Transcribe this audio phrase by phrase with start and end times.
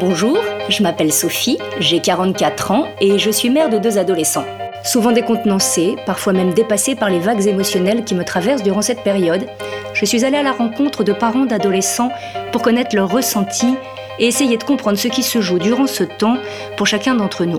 [0.00, 4.44] Bonjour, je m'appelle Sophie, j'ai 44 ans et je suis mère de deux adolescents.
[4.84, 9.48] Souvent décontenancée, parfois même dépassée par les vagues émotionnelles qui me traversent durant cette période,
[9.94, 12.12] je suis allée à la rencontre de parents d'adolescents
[12.52, 13.74] pour connaître leurs ressentis
[14.20, 16.36] et essayer de comprendre ce qui se joue durant ce temps
[16.76, 17.58] pour chacun d'entre nous.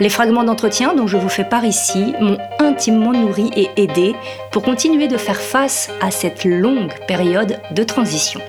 [0.00, 4.14] Les fragments d'entretien dont je vous fais part ici m'ont intimement nourri et aidé
[4.52, 8.40] pour continuer de faire face à cette longue période de transition.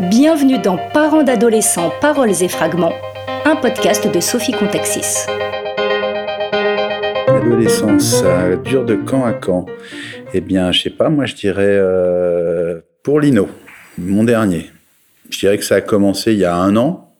[0.00, 2.92] Bienvenue dans Parents d'adolescents, paroles et fragments,
[3.46, 5.24] un podcast de Sophie Contexis.
[7.26, 9.64] L'adolescence, ça dure de quand à quand?
[10.34, 13.48] Eh bien, je sais pas, moi je dirais euh, pour Lino,
[13.96, 14.70] mon dernier.
[15.30, 17.14] Je dirais que ça a commencé il y a un an,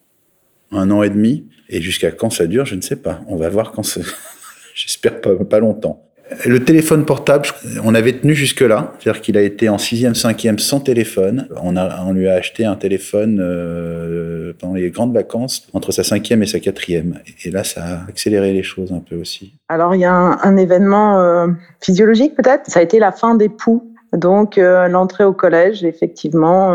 [0.71, 3.23] un an et demi, et jusqu'à quand ça dure, je ne sais pas.
[3.27, 4.03] On va voir quand ça...
[4.75, 6.06] J'espère pas longtemps.
[6.45, 7.47] Le téléphone portable,
[7.85, 11.49] on avait tenu jusque-là, c'est-à-dire qu'il a été en sixième, cinquième sans téléphone.
[11.63, 16.03] On, a, on lui a acheté un téléphone euh, pendant les grandes vacances, entre sa
[16.03, 17.21] cinquième et sa quatrième.
[17.45, 19.55] Et là, ça a accéléré les choses un peu aussi.
[19.69, 21.47] Alors, il y a un, événement euh,
[21.81, 22.69] physiologique peut-être?
[22.69, 23.93] Ça a été la fin des poux.
[24.13, 26.75] Donc, euh, l'entrée au collège, effectivement,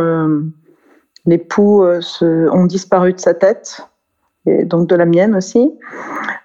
[1.26, 3.82] les poux ont disparu de sa tête
[4.45, 5.72] et donc de la mienne aussi.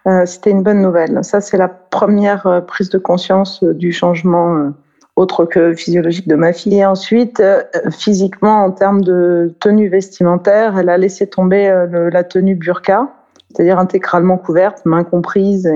[0.07, 1.19] Euh, C'était une bonne nouvelle.
[1.23, 4.73] Ça, c'est la première euh, prise de conscience euh, du changement
[5.17, 6.79] autre que physiologique de ma fille.
[6.79, 7.43] Et ensuite,
[7.91, 13.09] physiquement, en termes de tenue vestimentaire, elle a laissé tomber la tenue burqa,
[13.49, 15.73] c'est-à-dire intégralement couverte, main comprise,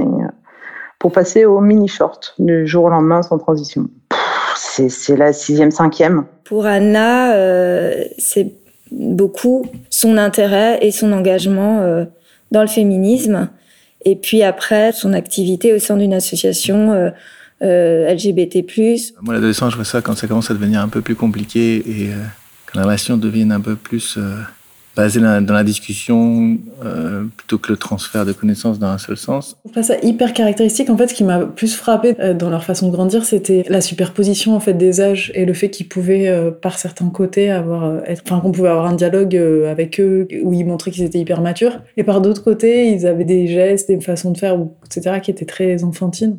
[0.98, 3.88] pour passer au mini short du jour au lendemain sans transition.
[4.56, 6.26] C'est la sixième, cinquième.
[6.44, 7.32] Pour Anna,
[8.18, 8.59] c'est
[8.92, 12.05] beaucoup son intérêt et son engagement euh,
[12.50, 13.48] dans le féminisme.
[14.05, 17.10] Et puis après, son activité au sein d'une association euh,
[17.62, 18.64] euh, LGBT+.
[19.20, 22.10] Moi, l'adolescence, je vois ça quand ça commence à devenir un peu plus compliqué et
[22.66, 24.19] quand la relation devient un peu plus
[24.96, 28.98] basée dans la, dans la discussion euh, plutôt que le transfert de connaissances dans un
[28.98, 29.56] seul sens.
[29.66, 30.91] Je trouve ça hyper caractéristique.
[30.91, 33.81] En fait, ce qui m'a plus frappé euh, dans leur façon de grandir, c'était la
[33.81, 37.84] superposition en fait des âges et le fait qu'ils pouvaient, euh, par certains côtés, avoir,
[37.84, 41.04] euh, être, enfin, qu'on pouvait avoir un dialogue euh, avec eux où ils montraient qu'ils
[41.04, 44.59] étaient hyper matures, et par d'autres côtés, ils avaient des gestes, des façons de faire,
[44.60, 46.38] ou- etc., qui étaient très enfantines.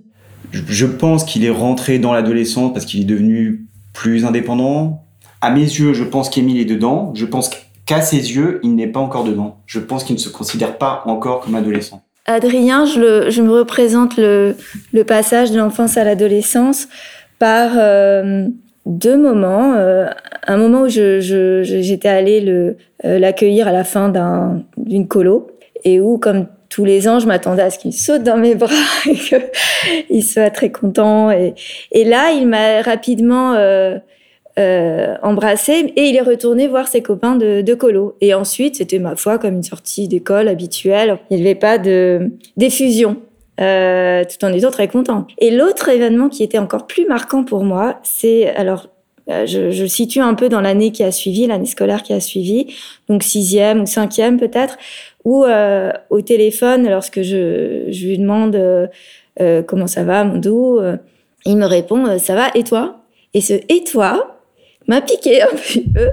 [0.51, 5.05] Je- Je pense qu'il est rentré dans l'adolescence parce qu'il est devenu plus indépendant.
[5.39, 7.13] À mes yeux, je pense qu'Émile est dedans.
[7.15, 7.49] Je pense
[7.91, 9.57] qu'à ses yeux, il n'est pas encore dedans.
[9.65, 12.01] Je pense qu'il ne se considère pas encore comme adolescent.
[12.25, 14.55] Adrien, je, me représente le,
[15.05, 16.87] passage de l'enfance à l'adolescence
[17.37, 18.47] par euh,
[18.85, 19.73] deux moments.
[19.75, 20.05] Euh,
[20.47, 25.47] un moment où j'étais allée euh, l'accueillir à la fin d'un, d'une colo
[25.83, 28.69] et où, comme tous les ans, je m'attendais à ce qu'il saute dans mes bras
[29.05, 31.29] et qu'il soit très content.
[31.29, 33.53] Et là, il m'a rapidement
[34.59, 38.15] euh, embrassé et il est retourné voir ses copains de, colo.
[38.21, 41.17] Et ensuite, c'était ma foi comme une sortie d'école habituelle.
[41.29, 43.17] Il n'y avait pas de d'effusion.
[43.59, 45.27] Euh, tout en étant très content.
[45.37, 48.87] Et l'autre événement qui était encore plus marquant pour moi, c'est alors
[49.29, 52.19] euh, je, je situe un peu dans l'année qui a suivi, l'année scolaire qui a
[52.19, 52.73] suivi,
[53.07, 54.77] donc sixième ou cinquième peut-être,
[55.25, 55.45] où
[56.09, 58.57] au téléphone, lorsque je, lui demande
[59.67, 60.97] comment ça va, mon euh,
[61.45, 63.03] il me répond ça va et toi?
[63.33, 64.40] Et ce et toi
[64.91, 65.47] m'a piqué un
[65.93, 66.09] peu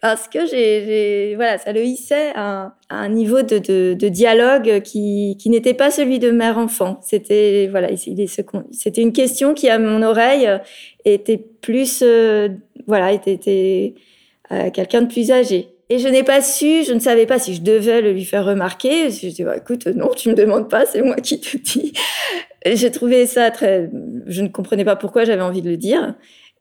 [0.00, 3.58] parce que j'ai, voilà, ça le hissait à, un- niveau de,
[3.94, 6.98] de, dialogue qui, qui n'était pas celui de mère-enfant.
[7.02, 10.48] C'était voilà, c'était une question qui à mon oreille
[11.04, 12.48] était plus euh,
[12.86, 13.94] voilà, était,
[14.52, 15.68] euh, quelqu'un de plus âgé.
[15.90, 18.44] Et je n'ai pas su, je ne savais pas si je devais le lui faire
[18.44, 19.10] remarquer.
[19.10, 21.92] Je dis, bah, écoute, non, tu me demandes pas, c'est moi qui te dis.
[22.64, 23.90] J'ai trouvé ça très,
[24.26, 26.14] je ne comprenais pas pourquoi j'avais envie de le dire.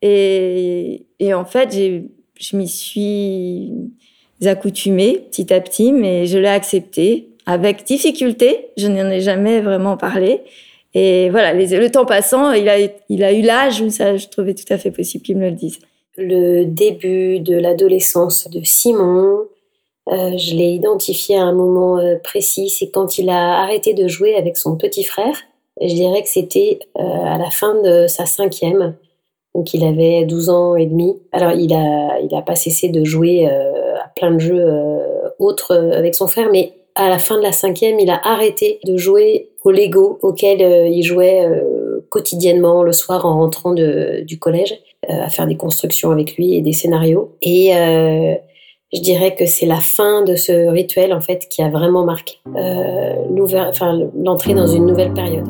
[0.06, 3.72] Et, en fait, je m'y suis
[4.44, 8.68] accoutumée petit à petit, mais je l'ai accepté avec difficulté.
[8.76, 10.42] Je n'en ai jamais vraiment parlé.
[10.94, 12.78] Et voilà, le temps passant, il a,
[13.10, 15.56] il a eu l'âge où ça, je trouvais tout à fait possible qu'il me le
[15.56, 15.80] dise.
[16.18, 19.48] le début de l'adolescence de Simon.
[20.10, 24.10] Euh, je l'ai identifié à un moment euh, précis, c'est quand il a arrêté de
[24.10, 25.38] jouer avec son petit frère.
[25.82, 28.96] Je dirais que c'était euh, à la fin de sa cinquième,
[29.56, 31.16] donc il avait 12 ans et demi.
[31.32, 35.30] Alors il a, il a pas cessé de jouer euh, à plein de jeux euh,
[35.40, 38.80] autres euh, avec son frère, mais à la fin de la cinquième, il a arrêté
[38.86, 40.62] de jouer au Lego auquel
[40.92, 41.42] il jouait
[42.10, 44.78] quotidiennement le soir en rentrant de, du collège
[45.08, 47.32] à faire des constructions avec lui et des scénarios.
[47.42, 47.72] Et
[48.94, 52.36] je dirais que c'est la fin de ce rituel en fait qui a vraiment marqué
[54.16, 55.48] l'entrée dans une nouvelle période.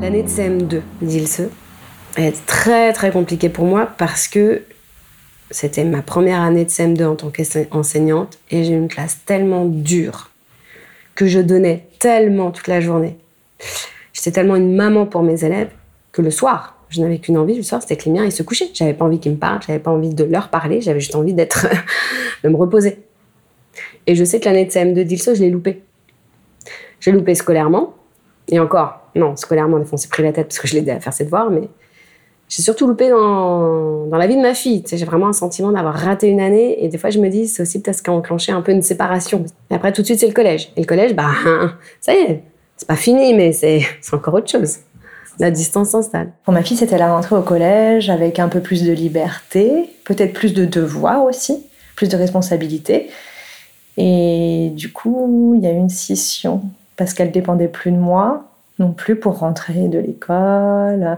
[0.00, 1.50] L'année de CM2 d'Ilse
[2.16, 4.62] est très très compliquée pour moi parce que
[5.50, 10.30] C'était ma première année de CM2 en tant qu'enseignante et j'ai une classe tellement dure
[11.14, 13.18] que je donnais tellement toute la journée.
[14.14, 15.70] J'étais tellement une maman pour mes élèves
[16.10, 18.42] que le soir, je n'avais qu'une envie le soir, c'était que les miens ils se
[18.42, 18.70] couchaient.
[18.72, 21.34] J'avais pas envie qu'ils me parlent, j'avais pas envie de leur parler, j'avais juste envie
[21.34, 21.66] d'être,
[22.44, 23.02] de me reposer.
[24.06, 25.82] Et je sais que l'année de CM2 d'Ilso, je l'ai loupé.
[27.00, 27.94] J'ai loupé scolairement,
[28.48, 30.80] et encore, non, scolairement, des fois, on s'est pris la tête parce que je l'ai
[30.80, 31.68] aidé à faire ses devoirs, mais
[32.54, 34.84] j'ai surtout loupé dans, dans la vie de ma fille.
[34.86, 37.62] j'ai vraiment un sentiment d'avoir raté une année, et des fois, je me dis, c'est
[37.62, 39.46] aussi peut-être ce qui a enclenché un peu une séparation.
[39.70, 40.70] Et après, tout de suite, c'est le collège.
[40.76, 41.30] Et le collège, bah,
[42.02, 42.42] ça y est,
[42.76, 44.80] c'est pas fini, mais c'est encore autre chose
[45.38, 46.30] la distance s'installe.
[46.44, 50.34] Pour ma fille, c'était la rentrée au collège avec un peu plus de liberté, peut-être
[50.34, 51.64] plus de devoirs aussi,
[51.96, 53.08] plus de responsabilités.
[53.96, 56.62] Et du coup, il y a eu une scission
[56.98, 58.44] parce qu'elle dépendait plus de moi
[58.78, 61.16] non plus pour rentrer de l'école.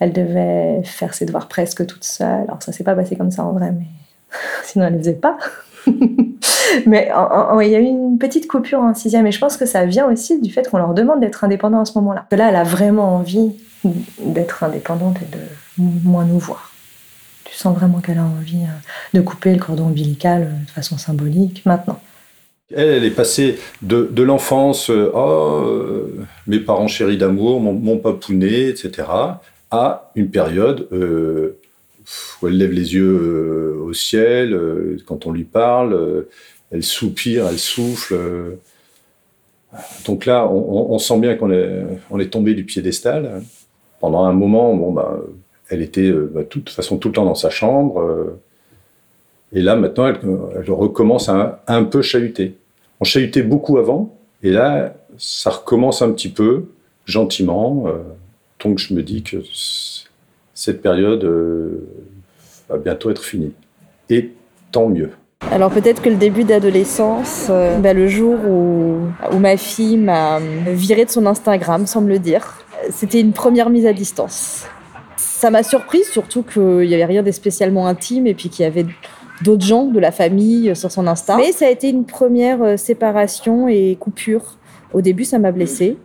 [0.00, 2.44] Elle devait faire ses devoirs presque toute seule.
[2.44, 3.86] Alors ça s'est pas passé comme ça en vrai, mais
[4.64, 5.38] sinon elle ne faisait pas.
[6.86, 7.10] mais
[7.62, 10.06] il y a eu une petite coupure en sixième et je pense que ça vient
[10.06, 12.26] aussi du fait qu'on leur demande d'être indépendants à ce moment-là.
[12.30, 13.52] Là, elle a vraiment envie
[14.20, 15.42] d'être indépendante et de
[16.04, 16.72] moins nous voir.
[17.44, 20.98] Tu sens vraiment qu'elle a envie euh, de couper le cordon ombilical euh, de façon
[20.98, 21.98] symbolique maintenant.
[22.74, 26.06] Elle, elle est passée de, de l'enfance, euh, oh,
[26.46, 29.08] mes parents chéris d'amour, mon, mon, papounet, etc.,
[29.70, 30.88] à une période
[32.40, 36.28] où elle lève les yeux euh, au ciel euh, quand on lui parle, euh,
[36.70, 38.16] elle soupire, elle souffle.
[40.06, 43.42] Donc là, on, sent bien qu'on est, on tombé du piédestal.
[44.00, 45.18] Pendant un moment, bon, bah,
[45.70, 48.02] elle était bah, de toute façon tout le temps dans sa chambre.
[49.52, 52.54] et là, maintenant, elle, recommence à un, peu chahuter.
[53.00, 56.66] On chahutait beaucoup avant, et là, ça recommence un petit peu,
[57.06, 57.86] gentiment.
[58.60, 59.42] Donc je me dis que
[60.54, 61.24] cette période
[62.68, 63.52] va bientôt être finie.
[64.10, 64.32] Et
[64.72, 65.10] tant mieux.
[65.50, 68.98] Alors peut-être que le début d'adolescence, euh, bah, le jour où,
[69.32, 72.58] où ma fille m'a viré de son Instagram, me le dire,
[72.90, 74.66] c'était une première mise à distance.
[75.16, 78.66] Ça m'a surprise, surtout qu'il n'y avait rien de spécialement intime et puis qu'il y
[78.66, 78.86] avait
[79.42, 81.36] d'autres gens de la famille sur son Insta.
[81.36, 84.58] Mais ça a été une première euh, séparation et coupure.
[84.92, 85.96] Au début, ça m'a blessée.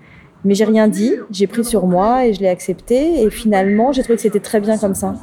[0.46, 3.24] Mais j'ai rien dit, j'ai pris sur moi et je l'ai accepté.
[3.24, 5.16] Et finalement, j'ai trouvé que c'était très bien comme ça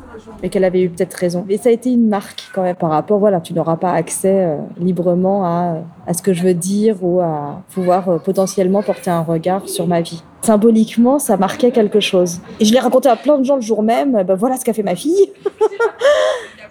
[0.42, 1.44] et qu'elle avait eu peut-être raison.
[1.48, 4.44] Et ça a été une marque quand même par rapport, voilà, tu n'auras pas accès
[4.44, 9.10] euh, librement à, à, ce que je veux dire ou à pouvoir euh, potentiellement porter
[9.10, 10.22] un regard sur ma vie.
[10.42, 12.40] Symboliquement, ça marquait quelque chose.
[12.58, 14.72] Et je l'ai raconté à plein de gens le jour même, ben voilà ce qu'a
[14.72, 15.32] fait ma fille.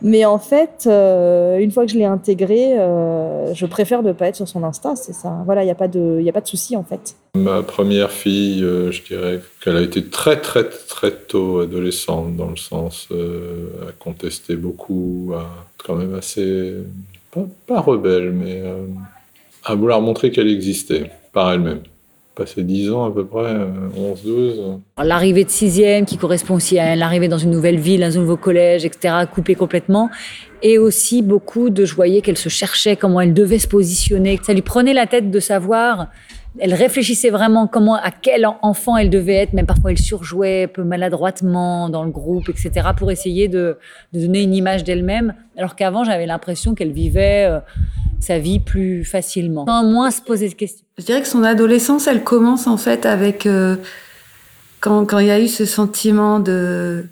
[0.02, 4.28] Mais en fait, euh, une fois que je l'ai intégré, euh, je préfère ne pas
[4.28, 4.96] être sur son Insta.
[4.96, 5.42] C'est ça.
[5.46, 7.16] Voilà, il n'y a pas de, de souci en fait.
[7.36, 12.50] Ma première fille, euh, je dirais qu'elle a été très très très tôt adolescente dans
[12.50, 15.34] le sens à contester beaucoup,
[15.78, 16.74] quand même assez
[17.68, 18.64] pas rebelle, mais
[19.64, 21.82] à vouloir montrer qu'elle existait par elle-même
[22.40, 23.54] passé 10 ans à peu près,
[23.96, 24.62] 11, 12.
[25.04, 28.86] L'arrivée de sixième qui correspond aussi à l'arrivée dans une nouvelle ville, un nouveau collège,
[28.86, 30.10] etc., coupé complètement.
[30.62, 34.40] Et aussi beaucoup de, je voyais qu'elle se cherchait, comment elle devait se positionner.
[34.42, 36.08] Ça lui prenait la tête de savoir
[36.58, 40.68] elle réfléchissait vraiment comment, à quel enfant elle devait être, même parfois elle surjouait un
[40.68, 43.78] peu maladroitement dans le groupe, etc., pour essayer de,
[44.14, 47.60] donner une image d'elle-même, alors qu'avant j'avais l'impression qu'elle vivait euh,
[48.20, 50.86] sa vie plus facilement, sans moins se poser de questions.
[50.98, 53.76] Je dirais que son adolescence, elle commence en fait avec euh,
[54.80, 57.06] quand, il y a eu ce sentiment de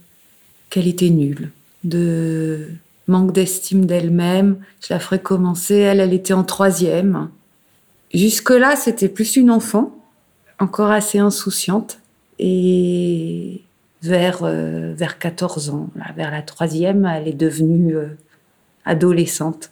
[0.70, 1.51] qu'elle était nulle,
[1.84, 2.67] de
[3.08, 4.58] manque d'estime d'elle-même.
[4.82, 7.29] Je la ferai commencer, elle, elle était en troisième.
[8.14, 9.92] Jusque-là, c'était plus une enfant,
[10.60, 12.00] encore assez insouciante.
[12.40, 13.62] Et
[14.02, 18.08] vers, euh, vers 14 ans, vers la troisième, elle est devenue euh,
[18.86, 19.72] adolescente.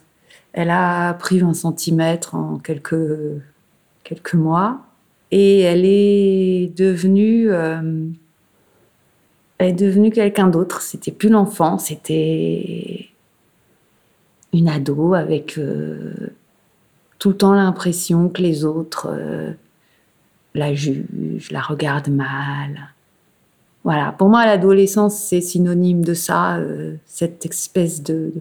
[0.52, 2.96] Elle a pris 20 cm en quelques,
[4.04, 4.80] quelques mois.
[5.30, 8.08] Et elle est devenue, euh,
[9.60, 10.82] devenue quelqu'un d'autre.
[10.82, 13.08] C'était plus l'enfant, c'était
[14.52, 15.58] une ado avec
[17.26, 19.50] tout le temps l'impression que les autres euh,
[20.54, 22.92] la jugent, la regardent mal.
[23.82, 28.32] Voilà, pour moi, l'adolescence, c'est synonyme de ça, euh, cette espèce de,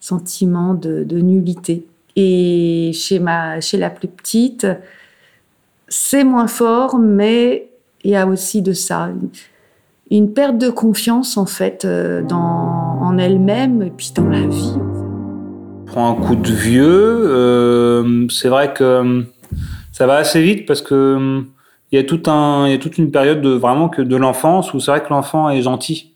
[0.00, 1.84] sentiment de, nullité.
[2.16, 4.66] Et chez, ma, chez la plus petite,
[5.88, 7.68] c'est moins fort, mais
[8.04, 9.10] il y a aussi de ça.
[10.10, 12.38] Une, perte de confiance, en fait, euh, dans,
[13.02, 14.78] en elle-même et puis dans la vie
[15.90, 16.86] prend un coup de vieux.
[16.86, 19.22] Euh, c'est vrai que euh,
[19.92, 21.42] ça va assez vite parce que euh,
[21.90, 24.16] il y a tout un, il y a toute une période de vraiment que de
[24.16, 26.14] l'enfance où c'est vrai que l'enfant est gentil,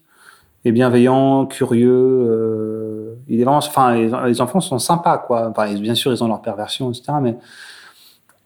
[0.64, 3.18] et bienveillant, curieux.
[3.28, 5.52] il est vraiment, enfin, les, enfants sont sympas, quoi.
[5.80, 7.14] bien sûr, ils ont leur perversion, etc.
[7.20, 7.36] Mais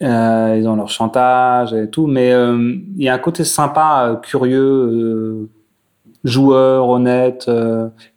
[0.01, 2.07] ils ont leur chantage et tout.
[2.07, 5.49] Mais il y a un côté sympa, curieux,
[6.25, 7.51] joueur, honnête.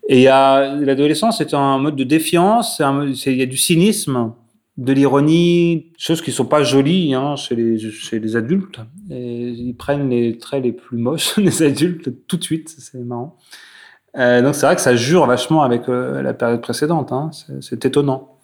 [0.08, 2.82] et y a l'adolescence, c'est un mode de défiance.
[3.26, 4.34] Il y a du cynisme
[4.78, 8.80] de l'ironie, choses qui sont pas jolies hein, chez, les, adultes.
[9.10, 13.38] Et ils prennent les traits les plus moches des adultes tout de suite, c'est marrant.
[14.18, 17.30] Euh, donc c'est vrai que ça jure vachement avec euh, la période précédente, hein.
[17.62, 18.38] c'est étonnant.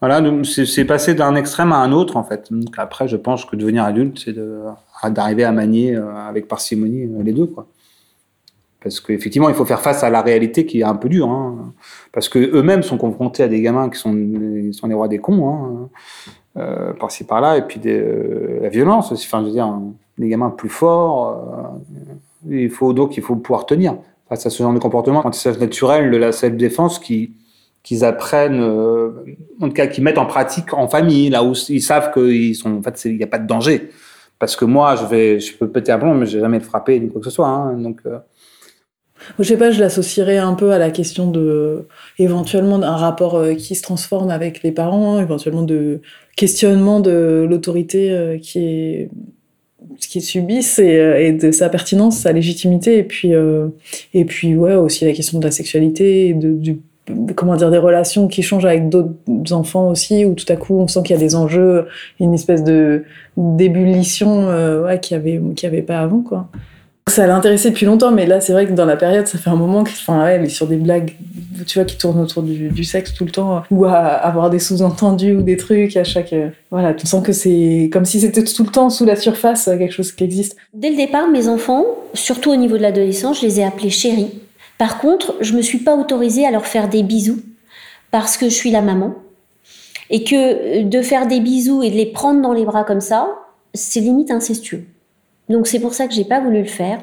[0.00, 2.50] Voilà, c'est passé d'un extrême à un autre en fait.
[2.76, 4.34] Après, je pense que devenir adulte, c'est
[5.10, 7.50] d'arriver à manier euh, avec parcimonie les deux.
[8.86, 11.28] Parce qu'effectivement, il faut faire face à la réalité qui est un peu dure.
[11.28, 11.72] Hein.
[12.12, 14.14] Parce qu'eux-mêmes sont confrontés à des gamins qui sont,
[14.70, 15.88] sont les rois des cons, hein.
[16.56, 19.26] euh, par-ci par-là, et puis euh, la violence aussi.
[19.26, 19.76] Enfin, je veux dire,
[20.18, 21.74] des gamins plus forts.
[22.46, 23.96] Euh, il faut, donc, il faut pouvoir tenir
[24.28, 25.18] face à ce genre de comportement.
[25.18, 27.32] Apprentissage naturel de la self-défense qui
[27.82, 28.62] qu'ils apprennent,
[29.60, 32.82] en tout cas, qu'ils mettent en pratique en famille, là où ils savent qu'il en
[32.82, 33.90] fait, n'y a pas de danger.
[34.40, 36.64] Parce que moi, je vais, je peux péter un plomb, mais je vais jamais le
[36.64, 37.46] frapper ni quoi que ce soit.
[37.46, 37.74] Hein.
[37.74, 38.00] donc,
[39.38, 41.86] je sais pas, je l'associerais un peu à la question de
[42.18, 46.00] éventuellement d'un rapport euh, qui se transforme avec les parents, éventuellement de
[46.36, 49.10] questionnement de l'autorité euh, qui est
[50.00, 53.32] qui subissent et, euh, et, de sa pertinence, sa légitimité, et puis
[54.14, 56.78] et puis ouais aussi la question de la sexualité, de, du
[57.36, 59.12] comment dire des relations qui changent avec d'autres
[59.52, 61.86] enfants aussi, où tout à coup on sent qu'il y a des enjeux,
[62.20, 63.04] une espèce de
[63.36, 64.48] d'ébullition
[64.84, 66.48] ouais, qu'il y avait qu'il y avait pas avant quoi.
[67.08, 69.48] Ça l'a intéressé depuis longtemps, mais là, c'est vrai que dans la période, ça fait
[69.48, 71.14] un moment que, enfin, ouais, est sur des blagues,
[71.64, 75.36] tu vois, qui tournent autour du, sexe tout le temps, ou à avoir des sous-entendus
[75.36, 78.64] ou des trucs à chaque, euh, voilà, tu sens que c'est comme si c'était tout
[78.64, 80.56] le temps sous la surface quelque chose qui existe.
[80.74, 84.40] Dès le départ, mes enfants, surtout au niveau de l'adolescence, je les ai appelés chéris.
[84.76, 87.40] Par contre, je me suis pas autorisée à leur faire des bisous
[88.10, 89.14] parce que je suis la maman
[90.10, 93.28] et que de faire des bisous et de les prendre dans les bras comme ça,
[93.74, 94.84] c'est limite incestueux.
[95.48, 97.00] Donc c'est pour ça que j'ai pas voulu le faire.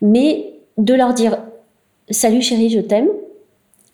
[0.00, 1.38] Mais de leur dire
[2.10, 3.08] Salut chérie, je t'aime,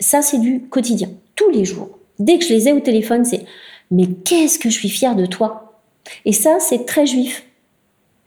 [0.01, 1.91] ça c'est du quotidien, tous les jours.
[2.19, 3.45] Dès que je les ai au téléphone, c'est
[3.91, 5.81] Mais qu'est-ce que je suis fière de toi?
[6.25, 7.45] Et ça, c'est très juif.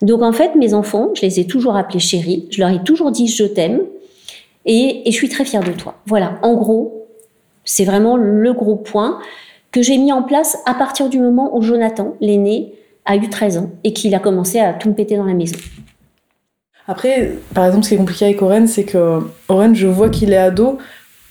[0.02, 3.12] Donc en fait, mes enfants, je les ai toujours appelés chérie, je leur ai toujours
[3.12, 3.82] dit je t'aime
[4.66, 5.96] et, et je suis très fière de toi.
[6.06, 7.08] Voilà, en gros,
[7.66, 9.20] c'est vraiment le gros point
[9.72, 12.74] que j'ai mis en place à partir du moment où Jonathan, l'aîné,
[13.10, 15.58] a eu 13 ans et qu'il a commencé à tout me péter dans la maison.
[16.88, 20.32] Après, par exemple, ce qui est compliqué avec Oren, c'est que Oren, je vois qu'il
[20.32, 20.78] est ado,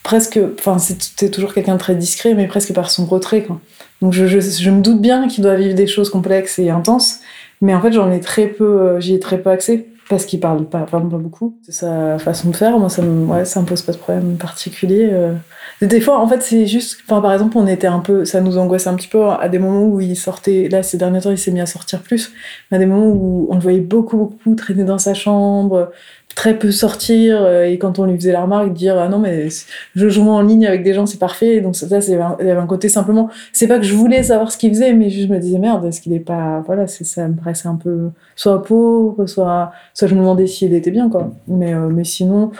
[0.03, 3.61] presque, enfin, c'est toujours quelqu'un de très discret, mais presque par son retrait, quoi.
[4.01, 7.21] Donc je, me doute bien qu'il doit vivre des choses complexes et intenses,
[7.61, 10.39] mais en fait, j'en ai très peu, euh, j'y ai très peu accès parce qu'il
[10.41, 11.59] parle pas, pas beaucoup.
[11.63, 12.79] C'est sa façon de faire.
[12.79, 15.09] Moi, ça me, ouais, ça me pose pas de problème particulier.
[15.13, 15.35] Euh.
[15.81, 18.59] Des fois, en fait, c'est juste, enfin, par exemple, on était un peu, ça nous
[18.59, 21.39] angoissait un petit peu à des moments où il sortait, là, ces derniers temps, il
[21.39, 22.33] s'est mis à sortir plus,
[22.73, 25.91] à des moments où on le voyait beaucoup, beaucoup traîner dans sa chambre,
[26.39, 29.49] très peu sortir euh, et quand on lui faisait la remarque dire ah non mais
[29.97, 32.61] je joue en ligne avec des gens c'est parfait donc ça, c'est il y avait
[32.61, 35.33] un côté simplement c'est pas que je voulais savoir ce qu'il faisait mais juste je
[35.33, 39.27] me disais merde est-ce qu'il est pas voilà ça me paraissait un peu soit pauvre
[39.27, 41.33] soit soit je me demandais s'il était bien quoi.
[41.49, 42.53] Mais euh, mais sinon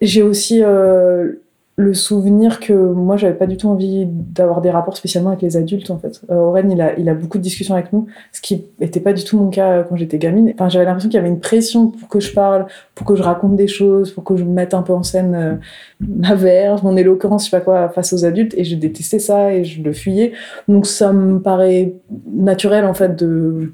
[0.00, 1.32] j'ai aussi euh,
[1.76, 5.56] le souvenir que moi j'avais pas du tout envie d'avoir des rapports spécialement avec les
[5.56, 6.20] adultes en fait.
[6.30, 9.24] Euh, il a, il a beaucoup de discussions avec nous, ce qui était pas du
[9.24, 10.52] tout mon cas quand j'étais gamine.
[10.54, 13.22] Enfin j'avais l'impression qu'il y avait une pression pour que je parle, pour que je
[13.22, 15.54] raconte des choses, pour que je mette un peu en scène euh,
[16.00, 19.52] ma verve, mon éloquence, je sais pas quoi face aux adultes et je détestais ça
[19.52, 20.32] et je le fuyais.
[20.68, 21.94] Donc ça me paraît
[22.32, 23.72] naturel en fait de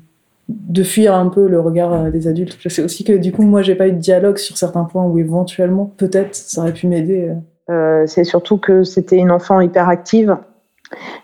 [0.50, 2.56] de fuir un peu le regard euh, des adultes.
[2.60, 5.04] Je sais aussi que du coup moi j'ai pas eu de dialogue sur certains points
[5.04, 7.28] où éventuellement peut-être ça aurait pu m'aider.
[7.28, 7.34] Euh.
[7.70, 10.36] Euh, c'est surtout que c'était une enfant hyperactive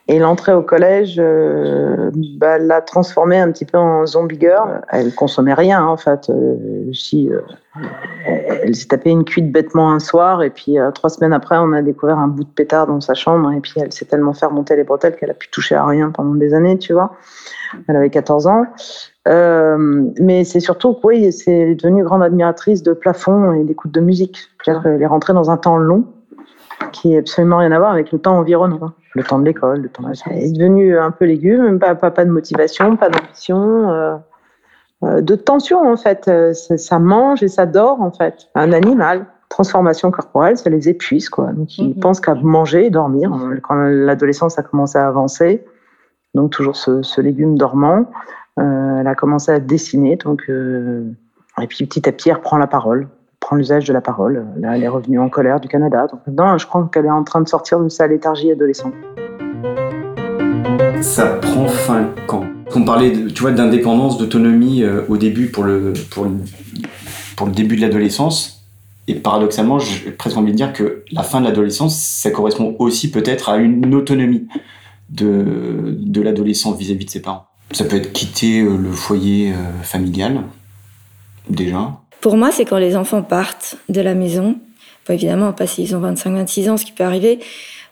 [0.07, 4.83] et l'entrée au collège euh, bah, l'a transformée un petit peu en zombie girl.
[4.91, 6.31] Elle consommait rien en fait.
[6.31, 7.29] Euh, si,
[8.62, 11.83] elle s'est tapée une cuite bêtement un soir et puis trois semaines après on a
[11.83, 14.76] découvert un bout de pétard dans sa chambre et puis elle s'est tellement fait remonter
[14.76, 17.17] les bretelles qu'elle a pu toucher à rien pendant des années, tu vois.
[17.88, 18.67] Elle avait 14 ans.
[19.26, 24.38] mais c'est surtout que oui, c'est devenue grande admiratrice de plafond et d'écoute de musique.
[24.65, 26.05] Elle est rentrée dans un temps long
[26.92, 28.92] qui n'a absolument rien à voir avec le temps environnant.
[29.14, 30.12] Le temps de l'école, le temps de...
[30.30, 34.16] Elle est devenue un peu légume, pas, pas, pas de motivation, pas d'ambition, euh,
[35.04, 36.28] euh, de tension en fait.
[36.28, 38.49] Euh, ça mange et ça dort en fait.
[38.54, 41.52] Un animal, transformation corporelle, ça les épuise quoi.
[41.52, 42.00] Donc ils mm-hmm.
[42.00, 43.33] pensent qu'à manger et dormir.
[43.62, 45.64] Quand l'adolescence a commencé à avancer,
[46.35, 48.11] donc toujours ce, ce légume dormant,
[48.59, 50.16] elle a commencé à dessiner.
[50.16, 53.09] Donc, et puis petit à petit, elle reprend la parole
[53.47, 54.45] prend l'usage de la parole.
[54.59, 56.09] Là, elle est revenue en colère du Canada.
[56.26, 58.93] Donc je crois qu'elle est en train de sortir de sa léthargie adolescente.
[61.00, 62.43] Ça prend fin quand?
[62.75, 66.26] On parlait, tu vois, d'indépendance, d'autonomie euh, au début pour le, pour,
[67.37, 68.67] pour le début de l'adolescence.
[69.07, 73.12] Et paradoxalement, j'ai presque envie de dire que la fin de l'adolescence, ça correspond aussi
[73.12, 74.49] peut-être à une autonomie
[75.09, 77.47] de, de l'adolescent vis-à-vis de ses parents.
[77.71, 80.43] Ça peut être quitter euh, le foyer euh, familial,
[81.49, 82.00] déjà.
[82.21, 84.57] Pour moi, c'est quand les enfants partent de la maison.
[85.07, 87.39] Bon, évidemment, pas s'ils ont 25-26 ans, ce qui peut arriver.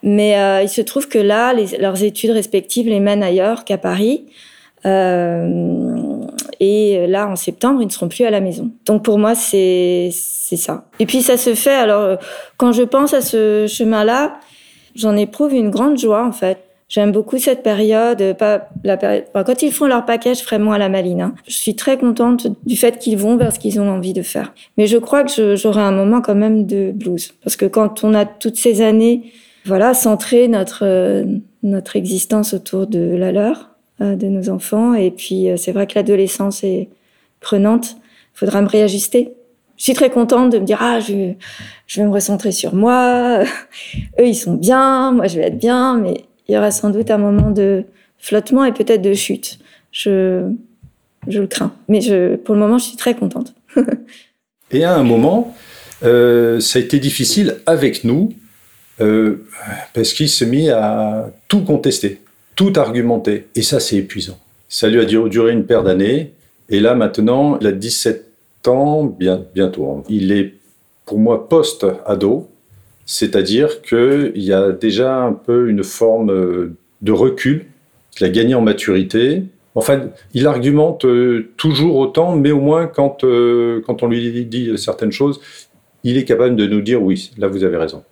[0.02, 4.26] Mais euh, il se trouve que là, leurs études respectives les mènent ailleurs qu'à Paris.
[4.87, 6.21] Euh,
[6.61, 8.71] et là, en septembre, ils ne seront plus à la maison.
[8.85, 10.85] Donc pour moi, c'est ça.
[10.99, 11.75] Et puis ça se fait.
[11.75, 12.19] Alors
[12.59, 14.38] quand je pense à ce chemin-là,
[14.95, 16.63] j'en éprouve une grande joie en fait.
[16.88, 19.24] J'aime beaucoup cette période, pas la période.
[19.32, 21.34] quand ils font leur package vraiment à la maline, hein.
[21.48, 24.52] je suis très contente du fait qu'ils vont vers ce qu'ils ont envie de faire.
[24.76, 28.12] Mais je crois que j'aurai un moment quand même de blues, parce que quand on
[28.14, 29.32] a toutes ces années,
[29.64, 31.24] voilà, centré notre
[31.62, 33.70] notre existence autour de la leur,
[34.02, 36.90] euh, de nos enfants, et puis euh, c'est vrai que l'adolescence est
[37.40, 37.96] prenante.
[38.34, 39.32] Il faudra me réajuster.
[39.76, 41.32] Je suis très contente de me dire ah je
[41.86, 43.42] je vais me recentrer sur moi.
[44.20, 47.10] Eux ils sont bien, moi je vais être bien, mais il y aura sans doute
[47.10, 47.84] un moment de
[48.18, 49.58] flottement et peut-être de chute.
[49.92, 50.50] Je,
[51.28, 51.72] je le crains.
[51.88, 52.00] Mais
[52.38, 53.54] pour le moment, je suis très contente.
[54.70, 55.54] et à un moment,
[56.02, 58.32] euh, ça a été difficile avec nous,
[59.00, 59.46] euh,
[59.94, 62.20] parce qu'il s'est mis à tout contester,
[62.54, 63.46] tout argumenter.
[63.54, 64.38] Et ça, c'est épuisant.
[64.68, 66.32] Ça lui a duré une paire d'années.
[66.68, 70.04] Et là, maintenant, il a 17 ans, bien, bientôt.
[70.08, 70.54] Il est,
[71.06, 72.48] pour moi, post-ado.
[73.06, 77.66] C'est-à-dire qu'il y a déjà un peu une forme euh, de recul
[78.11, 79.44] qu'il a gagné en maturité.
[79.75, 84.73] Enfin, il argumente euh, toujours autant, mais au moins quand, euh, quand on lui dit
[84.78, 85.40] certaines choses,
[86.02, 88.02] il est capable de nous dire oui, là vous avez raison.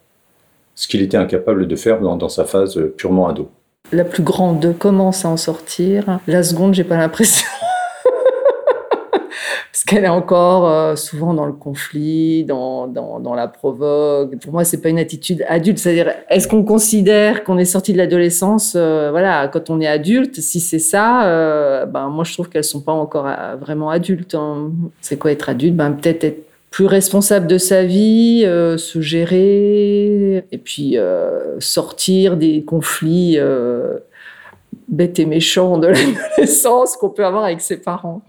[0.75, 3.51] Ce qu'il était incapable de faire dans, dans sa phase purement ado.
[3.93, 6.21] La plus grande commence à en sortir?
[6.27, 7.47] La seconde, j'ai pas l'impression
[9.85, 14.39] parce qu'elle est encore euh, souvent dans le conflit, dans, dans, dans, la provoque.
[14.39, 15.79] Pour moi, c'est pas une attitude adulte.
[15.79, 20.41] C'est-à-dire, est-ce qu'on considère qu'on est sorti de l'adolescence euh, Voilà, quand on est adulte,
[20.41, 23.27] si c'est ça, euh, ben moi je trouve qu'elles sont pas encore
[23.61, 24.37] vraiment adultes.
[24.37, 24.71] Hein.
[25.01, 25.75] C'est quoi être adulte?
[25.75, 30.97] Ben peut-être être plus responsable de sa vie, se gérer, et puis
[31.59, 33.37] sortir des conflits
[34.89, 35.87] bêtes et méchants de
[36.39, 38.23] l'adolescence qu'on peut avoir avec ses parents.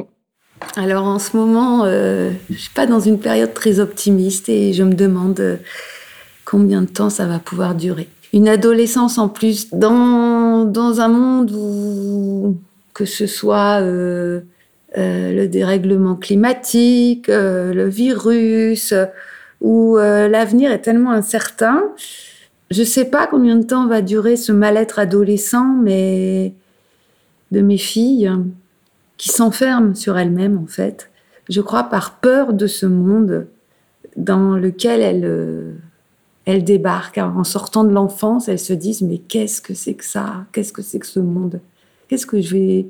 [0.75, 4.83] Alors en ce moment, euh, je suis pas dans une période très optimiste et je
[4.83, 5.57] me demande euh,
[6.45, 8.09] combien de temps ça va pouvoir durer.
[8.33, 12.57] Une adolescence en plus dans, dans un monde où
[12.93, 14.41] que ce soit euh,
[14.95, 18.93] le dérèglement climatique, le virus,
[19.61, 21.83] où l'avenir est tellement incertain.
[22.69, 26.53] Je sais pas combien de temps va durer ce mal-être adolescent, mais
[27.51, 28.31] de mes filles
[29.23, 31.09] qui s'enferme sur elle-même en fait,
[31.47, 33.47] je crois par peur de ce monde
[34.17, 35.71] dans lequel elle, euh,
[36.43, 37.19] elle débarque.
[37.19, 40.43] En sortant de l'enfance, elle se disent mais qu'est-ce que c'est que ça?
[40.51, 41.61] Qu'est-ce que c'est que ce monde?
[42.09, 42.85] Qu'est-ce que je vais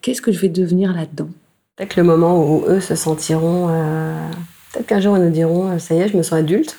[0.00, 1.28] qu'est-ce que je vais devenir là-dedans?
[1.76, 4.30] Peut-être le moment où eux se sentiront euh,
[4.72, 6.78] peut-être qu'un jour ils nous diront euh, ça y est, je me sens adulte.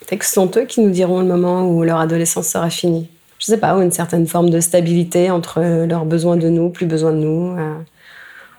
[0.00, 3.08] Peut-être que ce sont eux qui nous diront le moment où leur adolescence sera finie.
[3.38, 6.86] Je sais pas, ou une certaine forme de stabilité entre leurs besoins de nous, plus
[6.86, 7.56] besoin de nous